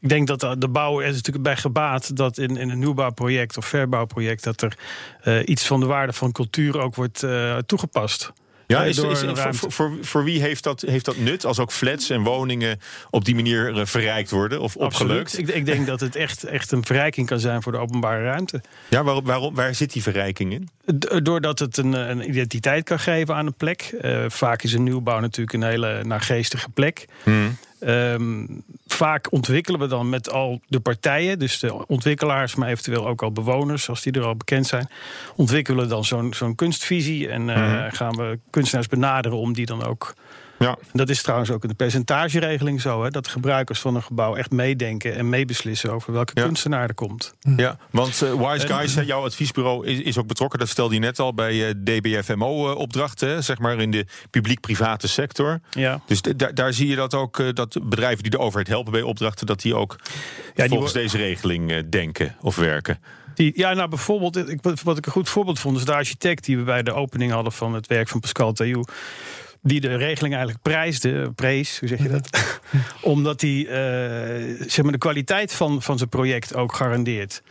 Ik 0.00 0.08
denk 0.08 0.26
dat 0.26 0.40
de- 0.60 0.68
bouwer 0.68 1.02
er 1.04 1.08
is 1.10 1.16
natuurlijk 1.16 1.44
bij 1.44 1.56
gebaat 1.56 2.16
dat 2.16 2.38
in, 2.38 2.56
in 2.56 2.70
een 2.70 2.78
nieuwbouwproject 2.78 3.56
of 3.56 3.66
verbouwproject 3.66 4.44
dat 4.44 4.62
er 4.62 4.76
eh, 5.22 5.38
iets 5.48 5.66
van 5.66 5.80
de 5.80 5.86
waarde 5.86 6.12
van 6.12 6.32
cultuur 6.32 6.78
ook 6.78 6.94
wordt 6.94 7.22
eh, 7.22 7.56
toegepast. 7.56 8.32
Ja, 8.66 8.82
Eh, 8.82 8.88
is, 8.88 8.98
is- 8.98 9.22
voor, 9.68 9.92
voor, 10.00 10.24
wie 10.24 10.40
heeft 10.40 10.62
dat, 10.64 10.80
heeft 10.80 11.04
dat 11.04 11.16
nut 11.16 11.44
als 11.44 11.58
ook 11.58 11.72
flats 11.72 12.10
en 12.10 12.22
woningen 12.22 12.80
op 13.10 13.24
die 13.24 13.34
manier 13.34 13.86
verrijkt 13.86 14.30
worden 14.30 14.60
of 14.60 14.76
opgelukt? 14.76 15.20
Absoluut. 15.20 15.48
Ik, 15.48 15.54
ik 15.54 15.66
denk 15.66 15.86
dat 15.86 16.00
het 16.00 16.16
echt, 16.16 16.44
echt 16.44 16.72
een 16.72 16.84
verrijking 16.84 17.26
kan 17.26 17.40
zijn 17.40 17.62
voor 17.62 17.72
de 17.72 17.78
openbare 17.78 18.22
ruimte. 18.24 18.60
Ja, 18.88 19.04
waarom, 19.04 19.24
waarom, 19.24 19.54
waar 19.54 19.74
zit 19.74 19.92
die 19.92 20.02
verrijking 20.02 20.52
in? 20.52 20.68
Doordat 21.22 21.58
het 21.58 21.76
een, 21.76 21.92
een 21.92 22.28
identiteit 22.28 22.84
kan 22.84 22.98
geven 22.98 23.34
aan 23.34 23.46
een 23.46 23.54
plek. 23.54 23.94
Vaak 24.28 24.62
is 24.62 24.72
een 24.72 24.82
nieuwbouw 24.82 25.20
natuurlijk 25.20 25.52
een 25.56 25.68
hele 25.70 26.04
naargeestige 26.04 26.68
plek. 26.68 27.06
Ehm, 27.80 28.46
vaak 28.86 29.32
ontwikkelen 29.32 29.80
we 29.80 29.86
dan 29.86 30.08
met 30.08 30.30
al 30.30 30.60
de 30.68 30.80
partijen, 30.80 31.38
dus 31.38 31.58
de 31.58 31.86
ontwikkelaars, 31.86 32.54
maar 32.54 32.68
eventueel 32.68 33.08
ook 33.08 33.22
al 33.22 33.32
bewoners, 33.32 33.88
als 33.88 34.02
die 34.02 34.12
er 34.12 34.24
al 34.24 34.36
bekend 34.36 34.66
zijn, 34.66 34.88
ontwikkelen 35.34 35.82
we 35.82 35.88
dan 35.88 36.04
zo'n 36.04 36.34
zo'n 36.34 36.54
kunstvisie 36.54 37.28
en 37.28 37.50
eh, 37.50 37.84
gaan 37.88 38.16
we 38.16 38.38
kunstenaars 38.50 38.88
benaderen 38.88 39.38
om 39.38 39.52
die 39.52 39.66
dan 39.66 39.84
ook. 39.84 40.14
Ja. 40.58 40.76
Dat 40.92 41.08
is 41.08 41.22
trouwens 41.22 41.50
ook 41.50 41.62
in 41.62 41.68
de 41.68 41.74
percentageregeling 41.74 42.80
zo, 42.80 43.02
hè, 43.04 43.10
dat 43.10 43.28
gebruikers 43.28 43.80
van 43.80 43.94
een 43.94 44.02
gebouw 44.02 44.36
echt 44.36 44.50
meeddenken 44.50 45.14
en 45.16 45.28
meebeslissen 45.28 45.92
over 45.92 46.12
welke 46.12 46.32
Ja. 46.34 46.42
kunstenaar 46.44 46.88
er 46.88 46.94
komt. 46.94 47.34
Ja, 47.56 47.78
want 47.90 48.22
eh, 48.22 48.50
Wise 48.52 48.66
Guys, 48.66 48.94
jouw 48.94 49.24
adviesbureau, 49.24 49.86
is, 49.86 49.98
is 50.00 50.18
ook 50.18 50.26
betrokken. 50.26 50.58
Dat 50.58 50.68
stelde 50.68 50.94
je 50.94 51.00
net 51.00 51.18
al 51.18 51.34
bij 51.34 51.68
eh, 51.68 51.74
DBFMO-opdrachten, 51.84 53.44
zeg 53.44 53.58
maar 53.58 53.78
in 53.80 53.90
de 53.90 54.06
publiek-private 54.30 55.08
sector. 55.08 55.60
Ja. 55.70 56.00
Dus 56.06 56.20
d- 56.20 56.56
daar- 56.56 56.72
zie 56.72 56.88
je 56.88 56.96
dat 56.96 57.14
ook, 57.14 57.38
eh, 57.38 57.48
dat 57.52 57.76
bedrijven 57.82 58.22
die 58.22 58.30
de 58.30 58.38
overheid 58.38 58.68
helpen 58.68 58.92
bij 58.92 59.02
opdrachten, 59.02 59.46
dat 59.46 59.60
die 59.60 59.74
ook 59.74 59.96
die 60.54 60.68
volgens 60.68 60.92
wo- 60.92 60.98
deze 61.00 61.16
regeling 61.16 61.70
eh, 61.72 61.82
denken 61.90 62.36
of 62.40 62.56
werken. 62.56 62.98
Die, 63.34 63.52
ja, 63.54 63.72
nou 63.72 63.88
bijvoorbeeld, 63.88 64.36
ik, 64.48 64.58
wat 64.62 64.82
wat 64.82 64.98
ik 64.98 65.06
een 65.06 65.12
goed 65.12 65.28
voorbeeld 65.28 65.58
vond, 65.58 65.76
is 65.76 65.84
de 65.84 65.94
architect 65.94 66.44
die 66.44 66.56
we 66.56 66.62
bij 66.62 66.82
de 66.82 66.92
opening 66.92 67.32
hadden 67.32 67.52
van 67.52 67.74
het 67.74 67.86
werk 67.86 68.08
van 68.08 68.20
Pascal 68.20 68.52
Taillou. 68.52 68.84
Die 69.66 69.80
de 69.80 69.96
regeling 69.96 70.34
eigenlijk 70.34 70.62
prijsde, 70.62 71.32
prees, 71.32 71.78
hoe 71.78 71.88
zeg 71.88 72.02
je 72.02 72.08
dat? 72.08 72.28
Omdat 73.00 73.40
hij 73.40 73.66
eh, 73.66 74.66
zeg 74.66 74.82
maar 74.82 74.92
de 74.92 74.98
kwaliteit 74.98 75.52
van, 75.52 75.82
van 75.82 75.98
zijn 75.98 76.08
project 76.08 76.54
ook 76.54 76.74
garandeert. 76.74 77.42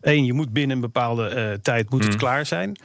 Eén, 0.00 0.24
je 0.24 0.32
moet 0.32 0.52
binnen 0.52 0.76
een 0.76 0.82
bepaalde 0.82 1.28
eh, 1.28 1.52
tijd 1.62 1.90
moet 1.90 2.04
het 2.04 2.16
klaar 2.16 2.46
zijn. 2.46 2.76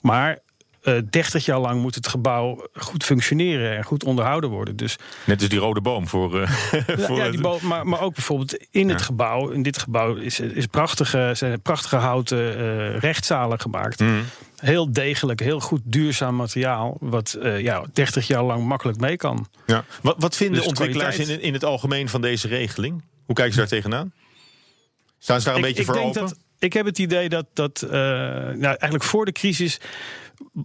Maar 0.00 0.38
eh 0.86 1.02
30 1.10 1.44
jaar 1.44 1.58
lang 1.58 1.80
moet 1.80 1.94
het 1.94 2.08
gebouw 2.08 2.66
goed 2.74 3.04
functioneren 3.04 3.76
en 3.76 3.84
goed 3.84 4.04
onderhouden 4.04 4.50
worden. 4.50 4.76
Dus 4.76 4.96
Net 5.24 5.40
als 5.40 5.48
die 5.48 5.58
rode 5.58 5.80
boom 5.80 6.08
voor. 6.08 6.40
eh, 6.40 6.50
ja, 6.86 7.06
voor 7.06 7.30
die 7.30 7.40
bo- 7.40 7.58
maar, 7.62 7.86
maar 7.86 8.00
ook 8.00 8.14
bijvoorbeeld 8.14 8.56
in 8.70 8.88
het 8.88 9.02
gebouw. 9.02 9.48
In 9.48 9.62
dit 9.62 9.78
gebouw 9.78 10.14
is, 10.14 10.40
is 10.40 10.66
prachtige, 10.66 11.30
zijn 11.34 11.60
prachtige 11.60 11.96
houten 11.96 12.58
eh, 12.58 12.98
rechtszalen 12.98 13.60
gemaakt. 13.60 14.00
Mhm. 14.00 14.12
Heel 14.56 14.92
degelijk, 14.92 15.40
heel 15.40 15.60
goed 15.60 15.80
duurzaam 15.84 16.36
materiaal. 16.36 16.96
Wat 17.00 17.38
ja, 17.58 17.84
30 17.92 18.26
jaar 18.26 18.42
lang 18.42 18.64
makkelijk 18.64 18.98
mee 18.98 19.16
kan. 19.16 19.48
ja. 19.66 19.84
wat, 20.02 20.14
wat 20.18 20.36
vinden 20.36 20.56
Dus 20.58 20.66
ontwikkelaars 20.68 21.18
in, 21.18 21.40
in 21.40 21.52
het 21.52 21.64
algemeen 21.64 22.08
van 22.08 22.20
deze 22.20 22.48
regeling? 22.48 23.02
Hoe 23.24 23.34
kijken 23.34 23.54
ze 23.54 23.58
daar 23.60 23.68
tegenaan? 23.68 24.12
Staan 25.18 25.40
ze 25.40 25.46
daar 25.46 25.54
een 25.54 25.60
beetje 25.60 25.84
voor 25.84 25.94
denk 25.94 26.06
open? 26.06 26.20
dat, 26.20 26.36
ik 26.58 26.72
heb 26.72 26.86
het 26.86 26.98
idee 26.98 27.28
dat, 27.28 27.46
dat 27.52 27.86
nou, 27.90 28.62
eigenlijk 28.62 29.02
voor 29.02 29.24
de 29.24 29.32
crisis 29.32 29.80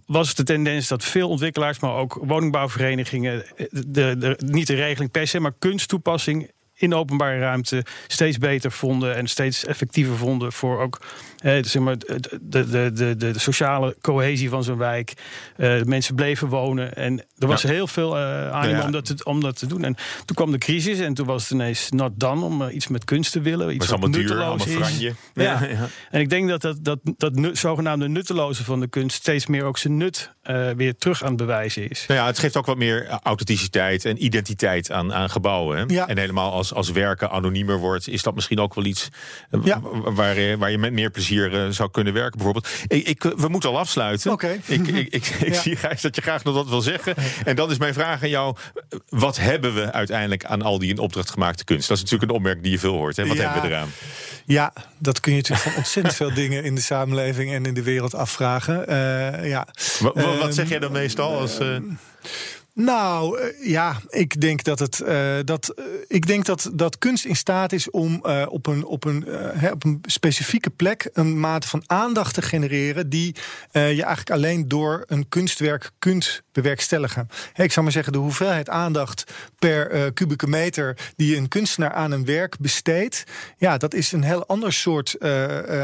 was 0.06 0.34
de 0.34 0.42
tendens 0.42 0.88
dat 0.88 1.04
veel 1.04 1.28
ontwikkelaars, 1.28 1.78
maar 1.78 1.94
ook 1.94 2.18
woningbouwverenigingen, 2.22 3.44
de, 3.70 4.36
niet 4.38 4.66
de 4.66 4.74
regeling 4.74 5.10
per 5.10 5.26
se, 5.26 5.40
maar 5.40 5.54
kunsttoepassing 5.58 6.50
in 6.74 6.94
openbare 6.94 7.38
ruimte 7.38 7.84
steeds 8.06 8.38
beter 8.38 8.72
vonden 8.72 9.16
en 9.16 9.26
steeds 9.26 9.64
effectiever 9.64 10.16
vonden 10.16 10.52
voor 10.52 10.80
ook 10.80 11.00
eh, 11.42 11.62
zeg 11.62 11.82
maar, 11.82 11.98
de, 11.98 12.40
de, 12.70 12.90
de, 12.92 13.16
de, 13.16 13.38
sociale 13.38 13.96
cohesie 14.00 14.48
van 14.48 14.64
zo'n 14.64 14.78
wijk. 14.78 15.12
Eh, 15.56 15.78
de 15.78 15.84
mensen 15.86 16.14
bleven 16.14 16.48
wonen 16.48 16.94
en 16.94 17.18
er 17.38 17.46
was 17.46 17.62
Ja. 17.62 17.68
heel 17.68 17.86
veel 17.86 18.16
eh 18.18 18.50
animo 18.50 18.78
Ja. 18.78 18.84
om, 18.84 18.92
dat 18.92 19.04
te, 19.04 19.24
om 19.24 19.40
dat 19.40 19.58
te 19.58 19.66
doen. 19.66 19.84
En 19.84 19.94
toen 20.24 20.36
kwam 20.36 20.50
de 20.50 20.58
crisis 20.58 20.98
en 20.98 21.14
toen 21.14 21.26
was 21.26 21.42
het 21.42 21.50
ineens 21.50 21.90
not 21.90 22.12
done 22.14 22.44
om 22.44 22.62
eh, 22.62 22.74
iets 22.74 22.88
met 22.88 23.04
kunst 23.04 23.32
te 23.32 23.40
willen. 23.40 23.74
Iets 23.74 23.78
wat 23.78 23.88
allemaal 23.88 24.10
duur, 24.10 24.20
nutteloos 24.20 24.66
allemaal 24.66 24.88
is. 24.88 25.14
Ja. 25.34 25.60
En 26.10 26.20
ik 26.20 26.28
denk 26.30 26.48
dat 26.48 26.60
dat, 26.60 26.76
dat, 26.84 26.98
dat 27.16 27.38
zogenaamde 27.52 28.08
nutteloze 28.08 28.64
van 28.64 28.80
de 28.80 28.88
kunst 28.88 29.16
steeds 29.16 29.46
meer 29.46 29.64
ook 29.64 29.78
zijn 29.78 29.96
nut 29.96 30.30
weer 30.76 30.96
terug 30.96 31.22
aan 31.22 31.28
het 31.28 31.36
bewijzen 31.36 31.88
is. 31.90 32.04
Nou 32.08 32.20
ja, 32.20 32.26
het 32.26 32.38
geeft 32.38 32.56
ook 32.56 32.66
wat 32.66 32.76
meer 32.76 33.06
authenticiteit 33.22 34.04
en 34.04 34.24
identiteit 34.24 34.90
aan, 34.90 35.12
aan 35.12 35.30
gebouwen. 35.30 35.76
Hè? 35.78 36.04
En 36.04 36.18
helemaal 36.18 36.52
als, 36.52 36.74
als 36.74 36.90
werken 36.90 37.30
anoniemer 37.30 37.78
wordt, 37.78 38.08
is 38.08 38.22
dat 38.22 38.34
misschien 38.34 38.58
ook 38.60 38.74
wel 38.74 38.84
iets 38.84 39.08
waar, 40.00 40.38
je- 40.40 40.56
waar 40.58 40.70
je 40.70 40.78
met 40.78 40.92
meer 40.92 41.10
plezier 41.10 41.31
eh, 41.40 41.66
zou 41.70 41.90
kunnen 41.90 42.12
werken, 42.12 42.32
bijvoorbeeld. 42.36 42.68
Ik, 42.86 43.06
ik, 43.08 43.22
we 43.22 43.48
moeten 43.48 43.70
al 43.70 43.78
afsluiten. 43.78 44.32
Oké. 44.32 44.58
Ik, 44.66 44.86
ik, 44.86 45.06
ik, 45.10 45.26
ik 45.46 45.54
Ja. 45.54 45.60
zie 45.60 45.76
Gijs 45.76 46.00
dat 46.00 46.16
je 46.16 46.22
graag 46.22 46.44
nog 46.44 46.54
wat 46.54 46.68
wil 46.68 46.80
zeggen. 46.80 47.14
En 47.44 47.56
dat 47.56 47.70
is 47.70 47.78
mijn 47.78 47.94
vraag 47.94 48.22
aan 48.22 48.28
jou. 48.28 48.56
Wat 49.08 49.36
hebben 49.38 49.74
we 49.74 49.92
uiteindelijk 49.92 50.44
aan 50.44 50.62
al 50.62 50.78
die 50.78 50.90
in 50.90 50.98
opdracht 50.98 51.30
gemaakte 51.30 51.64
kunst? 51.64 51.88
Dat 51.88 51.96
is 51.96 52.02
natuurlijk 52.02 52.30
een 52.30 52.36
opmerking 52.36 52.64
die 52.64 52.72
je 52.72 52.78
veel 52.78 52.94
hoort. 52.94 53.16
Hè? 53.16 53.26
Wat 53.26 53.36
Ja. 53.36 53.42
hebben 53.42 53.62
we 53.62 53.68
eraan? 53.76 53.88
Ja, 54.46 54.72
dat 54.98 55.20
kun 55.20 55.32
je 55.32 55.38
natuurlijk 55.38 55.68
van 55.68 55.76
ontzettend 55.76 56.14
veel 56.16 56.34
dingen 56.42 56.64
in 56.64 56.74
de 56.74 56.80
samenleving 56.80 57.52
en 57.52 57.66
in 57.66 57.74
de 57.74 57.82
wereld 57.82 58.14
afvragen. 58.14 58.86
Eh, 58.88 59.48
ja. 59.48 59.66
Wa- 60.00 60.12
wa- 60.14 60.22
wat 60.24 60.40
Ehm, 60.42 60.52
zeg 60.52 60.68
jij 60.68 60.78
dan 60.78 60.92
meestal? 60.92 61.38
Als, 61.38 61.58
eh, 61.58 61.76
Nou, 62.74 63.40
eh, 63.40 63.68
ja, 63.68 64.00
ik 64.08 64.40
denk 64.40 64.64
dat 64.64 64.78
het 64.78 65.00
eh, 65.00 65.34
dat 65.44 65.68
eh, 65.68 65.84
ik 66.08 66.26
denk 66.26 66.44
dat, 66.44 66.70
dat 66.74 66.98
kunst 66.98 67.24
in 67.24 67.36
staat 67.36 67.72
is 67.72 67.90
om 67.90 68.24
op, 68.48 68.66
een, 68.66 68.84
op, 68.84 69.04
een, 69.04 69.24
hè, 69.54 69.70
op 69.70 69.84
een 69.84 69.98
specifieke 70.02 70.70
plek 70.70 71.10
een 71.12 71.40
mate 71.40 71.68
van 71.68 71.82
aandacht 71.86 72.34
te 72.34 72.42
genereren 72.42 73.08
die 73.08 73.34
je 73.72 73.80
eigenlijk 73.80 74.30
alleen 74.30 74.68
door 74.68 75.04
een 75.06 75.28
kunstwerk 75.28 75.90
kunt 75.98 76.42
bewerkstelligen. 76.52 77.28
Hè, 77.52 77.62
ik 77.62 77.72
zou 77.72 77.84
maar 77.84 77.94
zeggen, 77.94 78.12
de 78.12 78.18
hoeveelheid 78.18 78.68
aandacht 78.68 79.32
per 79.58 80.12
kubieke 80.12 80.46
meter 80.46 80.96
die 81.16 81.36
een 81.36 81.48
kunstenaar 81.48 81.92
aan 81.92 82.10
een 82.10 82.24
werk 82.24 82.58
besteedt, 82.58 83.24
ja, 83.56 83.76
dat 83.76 83.94
is 83.94 84.12
een 84.12 84.22
heel 84.22 84.46
ander 84.46 84.72
soort 84.72 85.20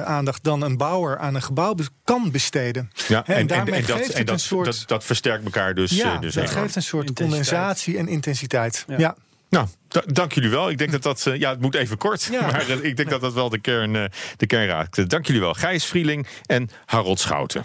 aandacht 0.04 0.44
dan 0.44 0.62
een 0.62 0.76
bouwer 0.76 1.18
aan 1.18 1.34
een 1.34 1.42
gebouw 1.42 1.74
kan 2.04 2.30
besteden. 2.30 2.90
ja, 3.08 3.22
Hè, 3.26 3.34
en 3.34 3.46
daarmee 3.46 3.82
dat, 3.82 3.96
geeft 3.96 4.10
en 4.10 4.18
het 4.18 4.26
dat, 4.26 4.34
een 4.34 4.40
soort- 4.40 4.64
dat, 4.64 4.82
dat 4.86 5.04
versterkt 5.04 5.44
elkaar 5.44 5.74
dus. 5.74 5.90
Ja, 5.90 6.18
dus 6.18 6.34
dat 6.34 6.50
geeft 6.50 6.74
een 6.78 6.84
soort 6.84 7.12
condensatie 7.12 7.98
en 7.98 8.08
intensiteit. 8.08 8.84
Ja. 8.88 8.96
Ja. 8.98 9.16
Nou, 9.50 9.66
da- 9.88 10.02
dank 10.06 10.32
jullie 10.32 10.50
wel. 10.50 10.70
Ik 10.70 10.78
denk 10.78 10.90
dat 10.92 11.02
dat, 11.02 11.26
eh, 11.26 11.36
ja, 11.38 11.50
het 11.50 11.60
moet 11.60 11.74
even 11.74 11.98
kort, 11.98 12.28
Ja. 12.32 12.40
maar 12.50 12.68
eh, 12.68 12.82
ik 12.84 12.96
denk 12.96 13.10
dat 13.10 13.20
dat 13.20 13.32
wel 13.32 13.48
de 13.48 13.58
kern, 13.58 13.96
eh, 13.96 14.04
de 14.36 14.46
kern 14.46 14.66
raakt. 14.66 14.98
Eh, 14.98 15.04
Dank 15.06 15.26
jullie 15.26 15.40
wel, 15.40 15.54
Gijs 15.54 15.84
Vrieling 15.84 16.26
en 16.46 16.70
Harold 16.86 17.20
Schouten. 17.20 17.64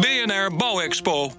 BNR 0.00 0.56
Bouwexpo. 0.56 1.32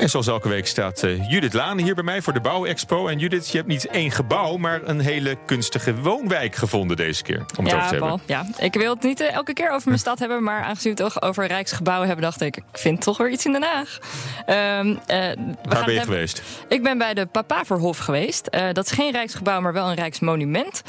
En 0.00 0.10
zoals 0.10 0.26
elke 0.26 0.48
week 0.48 0.66
staat 0.66 1.02
uh, 1.02 1.30
Judith 1.30 1.52
Lane 1.52 1.82
hier 1.82 1.94
bij 1.94 2.04
mij 2.04 2.22
voor 2.22 2.32
de 2.32 2.40
Bouwexpo. 2.40 3.06
En 3.08 3.18
Judith, 3.18 3.48
je 3.48 3.56
hebt 3.56 3.68
niet 3.68 3.86
één 3.86 4.10
gebouw, 4.10 4.56
maar 4.56 4.80
een 4.84 5.00
hele 5.00 5.36
kunstige 5.46 5.94
woonwijk 5.94 6.54
gevonden 6.54 6.96
deze 6.96 7.22
keer. 7.22 7.44
Om 7.58 7.64
het 7.64 7.72
ja, 7.74 7.78
over 7.78 7.90
te 7.90 7.96
Paul, 7.96 8.20
hebben. 8.26 8.52
ja, 8.58 8.64
ik 8.64 8.74
wil 8.74 8.94
het 8.94 9.02
niet 9.02 9.20
uh, 9.20 9.32
elke 9.32 9.52
keer 9.52 9.70
over 9.70 9.88
mijn 9.88 9.98
stad 10.00 10.18
hebben, 10.18 10.42
maar 10.42 10.62
aangezien 10.62 10.94
we 10.94 11.02
het 11.02 11.12
toch 11.12 11.22
over 11.22 11.46
Rijksgebouwen 11.46 12.06
hebben, 12.06 12.24
dacht 12.24 12.40
ik, 12.40 12.56
ik 12.56 12.62
vind 12.72 13.00
toch 13.00 13.18
weer 13.18 13.30
iets 13.30 13.44
in 13.44 13.52
Den 13.52 13.62
Haag. 13.62 13.98
Um, 14.46 14.88
uh, 14.90 14.96
we 15.06 15.36
Waar 15.68 15.84
ben 15.84 15.94
je 15.94 16.00
geweest? 16.00 16.42
Ik 16.68 16.82
ben 16.82 16.98
bij 16.98 17.14
de 17.14 17.26
Papaverhof 17.26 17.98
geweest. 17.98 18.50
dat 18.72 18.84
is 18.84 18.92
geen 18.92 19.12
Rijksgebouw, 19.12 19.60
maar 19.60 19.72
wel 19.72 19.88
een 19.88 19.94
Rijksmonument. 19.94 20.82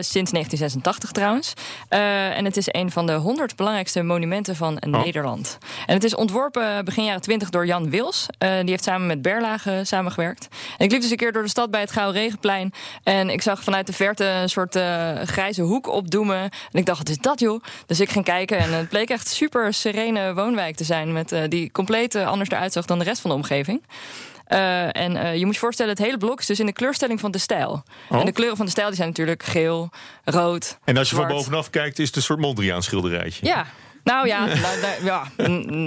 sinds 0.00 0.30
1986 0.30 1.12
trouwens. 1.12 1.52
en 1.88 2.44
het 2.44 2.56
is 2.56 2.68
een 2.70 2.90
van 2.90 3.06
de 3.06 3.12
100 3.14 3.56
belangrijkste 3.56 4.02
monumenten 4.02 4.56
van 4.56 4.76
Oh. 4.80 5.02
Nederland. 5.04 5.58
En 5.86 5.94
het 5.94 6.04
is 6.04 6.14
ontworpen 6.14 6.84
begin 6.84 7.04
jaren 7.04 7.20
20 7.20 7.50
door 7.50 7.66
Jan 7.66 7.90
Wils. 7.90 8.26
Uh, 8.38 8.60
die 8.60 8.70
heeft 8.70 8.84
samen 8.84 9.06
met 9.06 9.22
Berlage 9.22 9.80
samengewerkt. 9.84 10.48
En 10.78 10.84
ik 10.84 10.90
liep 10.90 11.00
dus 11.00 11.10
een 11.10 11.16
keer 11.16 11.32
door 11.32 11.42
de 11.42 11.48
stad 11.48 11.70
bij 11.70 11.80
het 11.80 11.92
Gouden 11.92 12.22
Regenplein. 12.22 12.72
En 13.02 13.30
ik 13.30 13.42
zag 13.42 13.62
vanuit 13.62 13.86
de 13.86 13.92
verte 13.92 14.24
een 14.24 14.48
soort 14.48 14.76
uh, 14.76 15.10
grijze 15.24 15.62
hoek 15.62 15.86
opdoemen. 15.86 16.40
En 16.40 16.78
ik 16.78 16.86
dacht, 16.86 16.98
wat 16.98 17.08
is 17.08 17.18
dat 17.18 17.40
joh? 17.40 17.62
Dus 17.86 18.00
ik 18.00 18.10
ging 18.10 18.24
kijken 18.24 18.58
en 18.58 18.72
het 18.72 18.88
bleek 18.88 19.10
echt 19.10 19.28
super 19.28 19.74
serene 19.74 20.34
woonwijk 20.34 20.76
te 20.76 20.84
zijn. 20.84 21.12
Met, 21.12 21.32
uh, 21.32 21.40
die 21.48 21.70
compleet 21.70 22.14
anders 22.14 22.50
eruit 22.50 22.72
zag 22.72 22.84
dan 22.84 22.98
de 22.98 23.04
rest 23.04 23.20
van 23.20 23.30
de 23.30 23.36
omgeving. 23.36 23.82
Uh, 24.48 24.96
en 24.96 25.16
uh, 25.16 25.36
je 25.36 25.44
moet 25.44 25.54
je 25.54 25.60
voorstellen, 25.60 25.92
het 25.92 26.02
hele 26.02 26.18
blok 26.18 26.40
is 26.40 26.46
dus 26.46 26.60
in 26.60 26.66
de 26.66 26.72
kleurstelling 26.72 27.20
van 27.20 27.30
de 27.30 27.38
stijl. 27.38 27.82
Oh. 28.08 28.20
En 28.20 28.26
de 28.26 28.32
kleuren 28.32 28.56
van 28.56 28.66
de 28.66 28.72
stijl 28.72 28.86
die 28.86 28.96
zijn 28.96 29.08
natuurlijk 29.08 29.42
geel, 29.42 29.90
rood. 30.24 30.78
En 30.84 30.96
als 30.96 31.08
je 31.08 31.14
zwart. 31.14 31.28
van 31.28 31.38
bovenaf 31.38 31.70
kijkt, 31.70 31.98
is 31.98 32.06
het 32.06 32.16
een 32.16 32.22
soort 32.22 32.38
Mondriaan 32.38 32.82
schilderijtje. 32.82 33.46
Ja. 33.46 33.66
Nou 34.04 34.26
ja, 34.26 34.44
nou, 34.64 34.80
nou, 34.80 35.04
ja, 35.04 35.26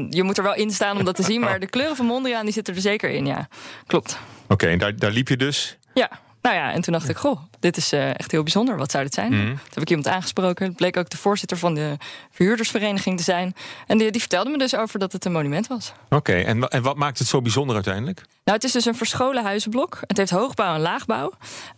je 0.09 0.23
moet 0.23 0.37
er 0.37 0.43
wel 0.43 0.55
in 0.55 0.71
staan 0.71 0.97
om 0.97 1.05
dat 1.05 1.15
te 1.15 1.23
zien. 1.23 1.41
Maar 1.41 1.59
de 1.59 1.67
kleuren 1.67 1.95
van 1.95 2.05
Mondriaan 2.05 2.45
die 2.45 2.53
zitten 2.53 2.75
er 2.75 2.81
zeker 2.81 3.09
in, 3.09 3.25
ja. 3.25 3.47
Klopt. 3.87 4.19
Oké, 4.43 4.53
okay, 4.53 4.71
en 4.71 4.77
daar, 4.77 4.95
daar 4.95 5.11
liep 5.11 5.27
je 5.27 5.37
dus? 5.37 5.77
Ja. 5.93 6.09
Nou 6.41 6.55
ja, 6.55 6.71
en 6.71 6.81
toen 6.81 6.93
dacht 6.93 7.09
ik, 7.09 7.17
goh, 7.17 7.41
dit 7.61 7.77
is 7.77 7.93
uh, 7.93 8.09
echt 8.09 8.31
heel 8.31 8.43
bijzonder. 8.43 8.77
Wat 8.77 8.91
zou 8.91 9.03
dit 9.03 9.13
zijn? 9.13 9.31
Mhm. 9.33 9.45
Toen 9.45 9.59
heb 9.73 9.83
ik 9.83 9.89
iemand 9.89 10.07
aangesproken. 10.07 10.65
Het 10.65 10.75
bleek 10.75 10.97
ook 10.97 11.09
de 11.09 11.17
voorzitter 11.17 11.57
van 11.57 11.73
de 11.73 11.97
verhuurdersvereniging 12.31 13.17
te 13.17 13.23
zijn. 13.23 13.55
En 13.87 13.97
die, 13.97 14.11
die 14.11 14.21
vertelde 14.21 14.49
me 14.49 14.57
dus 14.57 14.75
over 14.75 14.99
dat 14.99 15.11
het 15.11 15.25
een 15.25 15.31
monument 15.31 15.67
was. 15.67 15.93
Oké, 16.05 16.15
okay, 16.15 16.43
en, 16.43 16.67
en 16.67 16.81
wat 16.81 16.95
maakt 16.95 17.19
het 17.19 17.27
zo 17.27 17.41
bijzonder 17.41 17.75
uiteindelijk? 17.75 18.23
Nou, 18.43 18.57
het 18.57 18.63
is 18.63 18.71
dus 18.71 18.85
een 18.85 18.95
verscholen 18.95 19.43
huizenblok. 19.43 19.99
Het 20.07 20.17
heeft 20.17 20.29
hoogbouw 20.29 20.73
en 20.73 20.81
laagbouw. 20.81 21.31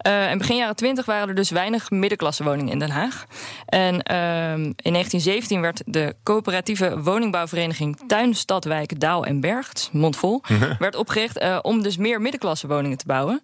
Uh, 0.08 0.30
en 0.30 0.38
begin 0.38 0.56
jaren 0.56 0.76
20 0.76 1.06
waren 1.06 1.28
er 1.28 1.36
dus 1.36 1.50
weinig 1.50 1.89
middenklassewoningen 1.89 2.72
in 2.72 2.80
Den 2.80 2.89
Haag. 2.89 3.26
En 3.65 3.93
uh, 3.93 4.54
in 4.63 4.91
1917 4.91 5.62
werd 5.62 5.82
de 5.86 6.15
coöperatieve 6.24 7.02
woningbouwvereniging 7.02 8.00
Tuin, 8.08 8.36
Stadwijk, 8.36 9.00
Daal 9.00 9.26
en 9.26 9.39
Berg, 9.39 9.72
mondvol, 9.91 10.41
werd 10.80 10.96
opgericht 10.96 11.41
uh, 11.41 11.60
om 11.62 11.82
dus 11.82 11.98
meer 11.98 12.22
middenklassewoningen 12.22 12.98
te 12.98 13.06
bouwen. 13.06 13.41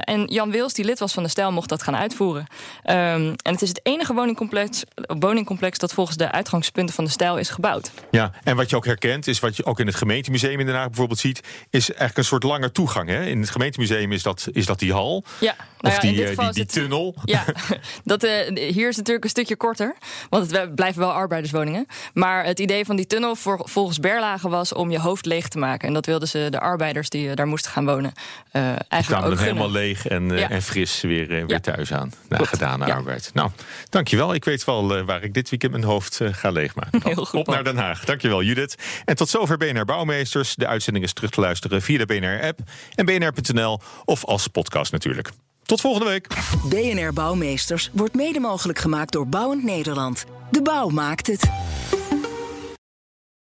En 0.00 0.24
Jan 0.24 0.50
Wils, 0.50 0.72
die 0.72 0.84
lid 0.84 0.98
was 0.98 1.12
van 1.12 1.22
de 1.22 1.28
stijl, 1.28 1.47
mocht 1.52 1.68
dat 1.68 1.82
gaan 1.82 1.96
uitvoeren. 1.96 2.46
Um, 2.84 2.94
en 3.42 3.52
het 3.52 3.62
is 3.62 3.68
het 3.68 3.80
enige 3.82 4.14
woningcomplex, 4.14 4.84
woningcomplex 5.18 5.78
dat 5.78 5.92
volgens 5.92 6.16
de 6.16 6.30
uitgangspunten 6.30 6.94
van 6.94 7.04
de 7.04 7.10
stijl 7.10 7.36
is 7.36 7.48
gebouwd. 7.48 7.90
Ja, 8.10 8.32
en 8.44 8.56
wat 8.56 8.70
je 8.70 8.76
ook 8.76 8.84
herkent, 8.84 9.26
is 9.26 9.38
wat 9.38 9.56
je 9.56 9.64
ook 9.64 9.80
in 9.80 9.86
het 9.86 9.94
gemeentemuseum 9.94 10.60
in 10.60 10.66
Den 10.66 10.74
Haag 10.74 10.86
bijvoorbeeld 10.86 11.18
ziet, 11.18 11.40
is 11.70 11.88
eigenlijk 11.88 12.18
een 12.18 12.24
soort 12.24 12.42
lange 12.42 12.72
toegang. 12.72 13.08
Hè? 13.08 13.24
In 13.24 13.40
het 13.40 13.50
gemeentemuseum 13.50 14.12
is 14.12 14.22
dat, 14.22 14.48
is 14.52 14.66
dat 14.66 14.78
die 14.78 14.92
hal. 14.92 15.24
Ja, 15.40 15.54
nou 15.56 15.66
ja, 15.80 15.88
of 15.88 15.98
die, 15.98 16.26
die, 16.26 16.36
die, 16.36 16.52
die, 16.52 16.66
tunnel. 16.66 17.14
Ja, 17.24 17.44
dat, 18.04 18.24
uh, 18.24 18.30
hier 18.54 18.88
is 18.88 18.96
het 18.96 18.96
natuurlijk 18.96 19.24
een 19.24 19.30
stukje 19.30 19.56
korter. 19.56 19.96
Want 20.28 20.50
het 20.50 20.74
blijven 20.74 21.00
wel 21.00 21.12
arbeiderswoningen. 21.12 21.86
Maar 22.14 22.44
het 22.44 22.58
idee 22.60 22.84
van 22.84 22.96
die 22.96 23.06
tunnel 23.06 23.34
voor, 23.34 23.60
volgens 23.64 24.00
Berlage 24.00 24.48
was 24.48 24.72
om 24.72 24.90
je 24.90 25.00
hoofd 25.00 25.26
leeg 25.26 25.48
te 25.48 25.58
maken. 25.58 25.88
En 25.88 25.94
dat 25.94 26.06
wilden 26.06 26.28
ze 26.28 26.46
de 26.50 26.60
arbeiders 26.60 27.08
die 27.08 27.34
daar 27.34 27.46
moesten 27.46 27.70
gaan 27.70 27.84
wonen 27.84 28.12
uh, 28.52 28.72
eigenlijk 28.88 29.26
ook 29.26 29.38
helemaal 29.38 29.70
leeg 29.70 30.06
en, 30.06 30.28
ja. 30.28 30.50
en 30.50 30.62
fris 30.62 31.00
weer, 31.00 31.37
weer 31.46 31.60
ja. 31.64 31.72
thuis 31.72 31.92
aan. 31.92 32.12
Na 32.28 32.36
Klopt. 32.36 32.50
gedane 32.50 32.86
ja. 32.86 32.94
arbeid. 32.94 33.30
Nou, 33.34 33.50
dankjewel. 33.88 34.34
Ik 34.34 34.44
weet 34.44 34.64
wel 34.64 35.04
waar 35.04 35.22
ik 35.22 35.34
dit 35.34 35.50
weekend 35.50 35.72
mijn 35.72 35.84
hoofd 35.84 36.20
ga 36.22 36.50
leegmaken. 36.50 37.00
Heel 37.14 37.24
goed, 37.24 37.40
Op 37.40 37.46
naar 37.46 37.64
Den 37.64 37.76
Haag. 37.76 38.04
Dankjewel 38.04 38.42
Judith. 38.42 38.74
En 39.04 39.16
tot 39.16 39.28
zover 39.28 39.56
BNR 39.56 39.84
Bouwmeesters. 39.84 40.54
De 40.54 40.66
uitzending 40.66 41.04
is 41.04 41.12
terug 41.12 41.30
te 41.30 41.40
luisteren 41.40 41.82
via 41.82 41.98
de 41.98 42.06
BNR-app 42.06 42.58
en 42.94 43.04
bnr.nl 43.04 43.80
of 44.04 44.24
als 44.24 44.46
podcast 44.46 44.92
natuurlijk. 44.92 45.30
Tot 45.62 45.80
volgende 45.80 46.08
week. 46.08 46.26
BNR 46.64 47.12
Bouwmeesters 47.12 47.90
wordt 47.92 48.14
mede 48.14 48.40
mogelijk 48.40 48.78
gemaakt 48.78 49.12
door 49.12 49.26
Bouwend 49.28 49.64
Nederland. 49.64 50.24
De 50.50 50.62
bouw 50.62 50.88
maakt 50.88 51.26
het. 51.26 51.50